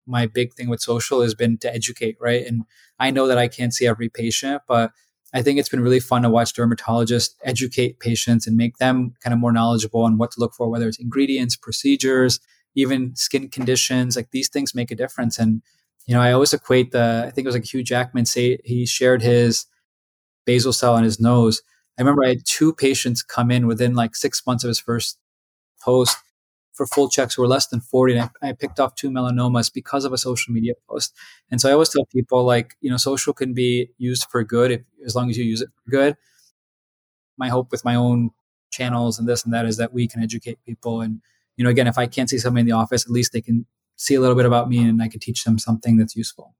my 0.06 0.26
big 0.26 0.54
thing 0.54 0.68
with 0.68 0.80
social 0.80 1.22
has 1.22 1.34
been 1.34 1.58
to 1.58 1.72
educate, 1.72 2.16
right? 2.20 2.44
And 2.44 2.64
I 2.98 3.10
know 3.10 3.26
that 3.28 3.38
I 3.38 3.48
can't 3.48 3.72
see 3.72 3.86
every 3.86 4.08
patient, 4.08 4.62
but 4.66 4.92
I 5.32 5.42
think 5.42 5.58
it's 5.58 5.68
been 5.68 5.80
really 5.80 6.00
fun 6.00 6.22
to 6.22 6.30
watch 6.30 6.54
dermatologists 6.54 7.34
educate 7.44 8.00
patients 8.00 8.46
and 8.46 8.56
make 8.56 8.78
them 8.78 9.14
kind 9.22 9.34
of 9.34 9.38
more 9.40 9.52
knowledgeable 9.52 10.02
on 10.02 10.18
what 10.18 10.30
to 10.32 10.40
look 10.40 10.54
for, 10.54 10.68
whether 10.68 10.88
it's 10.88 10.98
ingredients, 10.98 11.56
procedures, 11.56 12.40
even 12.76 13.16
skin 13.16 13.48
conditions, 13.48 14.14
like 14.14 14.30
these 14.30 14.48
things 14.48 14.74
make 14.74 14.90
a 14.90 14.94
difference. 14.94 15.38
And, 15.38 15.62
you 16.06 16.14
know, 16.14 16.20
I 16.20 16.32
always 16.32 16.52
equate 16.52 16.92
the, 16.92 17.24
I 17.26 17.30
think 17.30 17.46
it 17.46 17.48
was 17.48 17.56
like 17.56 17.72
Hugh 17.72 17.82
Jackman 17.82 18.26
say 18.26 18.58
he 18.64 18.86
shared 18.86 19.22
his 19.22 19.66
basal 20.44 20.72
cell 20.72 20.94
on 20.94 21.02
his 21.02 21.18
nose. 21.18 21.62
I 21.98 22.02
remember 22.02 22.24
I 22.24 22.28
had 22.28 22.44
two 22.44 22.74
patients 22.74 23.22
come 23.22 23.50
in 23.50 23.66
within 23.66 23.94
like 23.94 24.14
six 24.14 24.46
months 24.46 24.62
of 24.62 24.68
his 24.68 24.78
first 24.78 25.18
post 25.80 26.18
for 26.74 26.86
full 26.86 27.08
checks 27.08 27.34
who 27.34 27.42
were 27.42 27.48
less 27.48 27.66
than 27.68 27.80
40. 27.80 28.18
And 28.18 28.30
I, 28.42 28.48
I, 28.50 28.52
picked 28.52 28.78
off 28.78 28.94
two 28.94 29.10
melanomas 29.10 29.72
because 29.72 30.04
of 30.04 30.12
a 30.12 30.18
social 30.18 30.52
media 30.52 30.74
post. 30.88 31.14
And 31.50 31.58
so 31.58 31.70
I 31.70 31.72
always 31.72 31.88
tell 31.88 32.04
people 32.04 32.44
like, 32.44 32.76
you 32.82 32.90
know, 32.90 32.98
social 32.98 33.32
can 33.32 33.54
be 33.54 33.88
used 33.96 34.26
for 34.30 34.44
good 34.44 34.70
if, 34.70 34.82
as 35.06 35.16
long 35.16 35.30
as 35.30 35.38
you 35.38 35.44
use 35.44 35.62
it 35.62 35.70
for 35.82 35.90
good. 35.90 36.16
My 37.38 37.48
hope 37.48 37.72
with 37.72 37.82
my 37.82 37.94
own 37.94 38.30
channels 38.70 39.18
and 39.18 39.26
this 39.26 39.42
and 39.44 39.54
that 39.54 39.64
is 39.64 39.78
that 39.78 39.94
we 39.94 40.06
can 40.06 40.22
educate 40.22 40.58
people 40.66 41.00
and 41.00 41.22
you 41.56 41.64
know, 41.64 41.70
again, 41.70 41.86
if 41.86 41.98
I 41.98 42.06
can't 42.06 42.28
see 42.28 42.38
somebody 42.38 42.62
in 42.62 42.66
the 42.66 42.72
office, 42.72 43.04
at 43.04 43.10
least 43.10 43.32
they 43.32 43.40
can 43.40 43.66
see 43.96 44.14
a 44.14 44.20
little 44.20 44.36
bit 44.36 44.46
about 44.46 44.68
me 44.68 44.86
and 44.86 45.02
I 45.02 45.08
can 45.08 45.20
teach 45.20 45.44
them 45.44 45.58
something 45.58 45.96
that's 45.96 46.16
useful. 46.16 46.54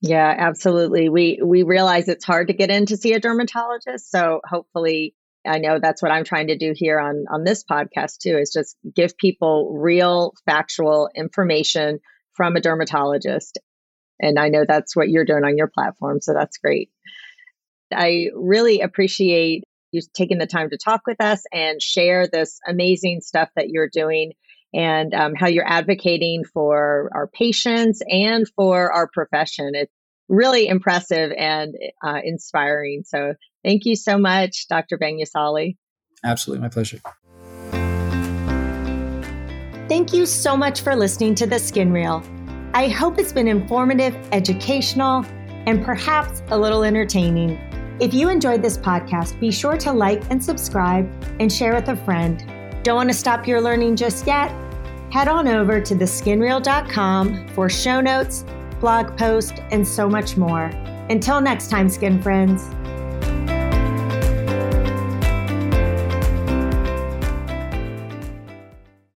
Yeah, 0.00 0.32
absolutely. 0.38 1.08
We 1.08 1.40
we 1.44 1.64
realize 1.64 2.08
it's 2.08 2.24
hard 2.24 2.48
to 2.48 2.54
get 2.54 2.70
in 2.70 2.86
to 2.86 2.96
see 2.96 3.14
a 3.14 3.20
dermatologist, 3.20 4.10
so 4.10 4.40
hopefully 4.48 5.14
I 5.44 5.58
know 5.58 5.80
that's 5.80 6.02
what 6.02 6.12
I'm 6.12 6.24
trying 6.24 6.48
to 6.48 6.58
do 6.58 6.72
here 6.74 7.00
on 7.00 7.24
on 7.30 7.42
this 7.42 7.64
podcast 7.64 8.18
too 8.18 8.38
is 8.38 8.52
just 8.52 8.76
give 8.94 9.16
people 9.18 9.76
real 9.76 10.34
factual 10.46 11.10
information 11.16 11.98
from 12.34 12.54
a 12.54 12.60
dermatologist. 12.60 13.58
And 14.20 14.38
I 14.38 14.48
know 14.48 14.64
that's 14.66 14.94
what 14.94 15.08
you're 15.08 15.24
doing 15.24 15.44
on 15.44 15.56
your 15.56 15.68
platform, 15.68 16.20
so 16.20 16.32
that's 16.32 16.58
great. 16.58 16.90
I 17.92 18.28
really 18.34 18.82
appreciate 18.82 19.64
you 19.92 20.00
taking 20.14 20.38
the 20.38 20.46
time 20.46 20.70
to 20.70 20.78
talk 20.78 21.02
with 21.06 21.20
us 21.20 21.42
and 21.52 21.80
share 21.80 22.26
this 22.26 22.58
amazing 22.66 23.20
stuff 23.20 23.48
that 23.56 23.68
you're 23.68 23.88
doing 23.88 24.32
and 24.74 25.14
um, 25.14 25.34
how 25.34 25.48
you're 25.48 25.68
advocating 25.68 26.44
for 26.44 27.10
our 27.14 27.26
patients 27.26 28.02
and 28.08 28.46
for 28.54 28.92
our 28.92 29.08
profession. 29.08 29.72
It's 29.74 29.92
really 30.28 30.68
impressive 30.68 31.32
and 31.36 31.74
uh, 32.04 32.20
inspiring. 32.22 33.02
So 33.06 33.34
thank 33.64 33.86
you 33.86 33.96
so 33.96 34.18
much, 34.18 34.68
Dr. 34.68 34.98
Bhanusali. 34.98 35.76
Absolutely, 36.22 36.62
my 36.62 36.68
pleasure. 36.68 37.00
Thank 39.88 40.12
you 40.12 40.26
so 40.26 40.54
much 40.54 40.82
for 40.82 40.94
listening 40.94 41.34
to 41.36 41.46
The 41.46 41.58
Skin 41.58 41.92
Reel. 41.92 42.22
I 42.74 42.88
hope 42.88 43.18
it's 43.18 43.32
been 43.32 43.48
informative, 43.48 44.14
educational, 44.32 45.24
and 45.66 45.82
perhaps 45.82 46.42
a 46.48 46.58
little 46.58 46.84
entertaining. 46.84 47.58
If 48.00 48.14
you 48.14 48.28
enjoyed 48.28 48.62
this 48.62 48.78
podcast, 48.78 49.40
be 49.40 49.50
sure 49.50 49.76
to 49.78 49.92
like 49.92 50.22
and 50.30 50.42
subscribe 50.42 51.10
and 51.40 51.52
share 51.52 51.74
with 51.74 51.88
a 51.88 51.96
friend. 51.96 52.44
Don't 52.84 52.94
want 52.94 53.10
to 53.10 53.14
stop 53.14 53.48
your 53.48 53.60
learning 53.60 53.96
just 53.96 54.24
yet? 54.24 54.52
Head 55.10 55.26
on 55.26 55.48
over 55.48 55.80
to 55.80 55.94
theskinreel.com 55.96 57.48
for 57.48 57.68
show 57.68 58.00
notes, 58.00 58.44
blog 58.80 59.18
posts, 59.18 59.58
and 59.72 59.86
so 59.86 60.08
much 60.08 60.36
more. 60.36 60.66
Until 61.10 61.40
next 61.40 61.70
time, 61.70 61.88
skin 61.88 62.22
friends. 62.22 62.62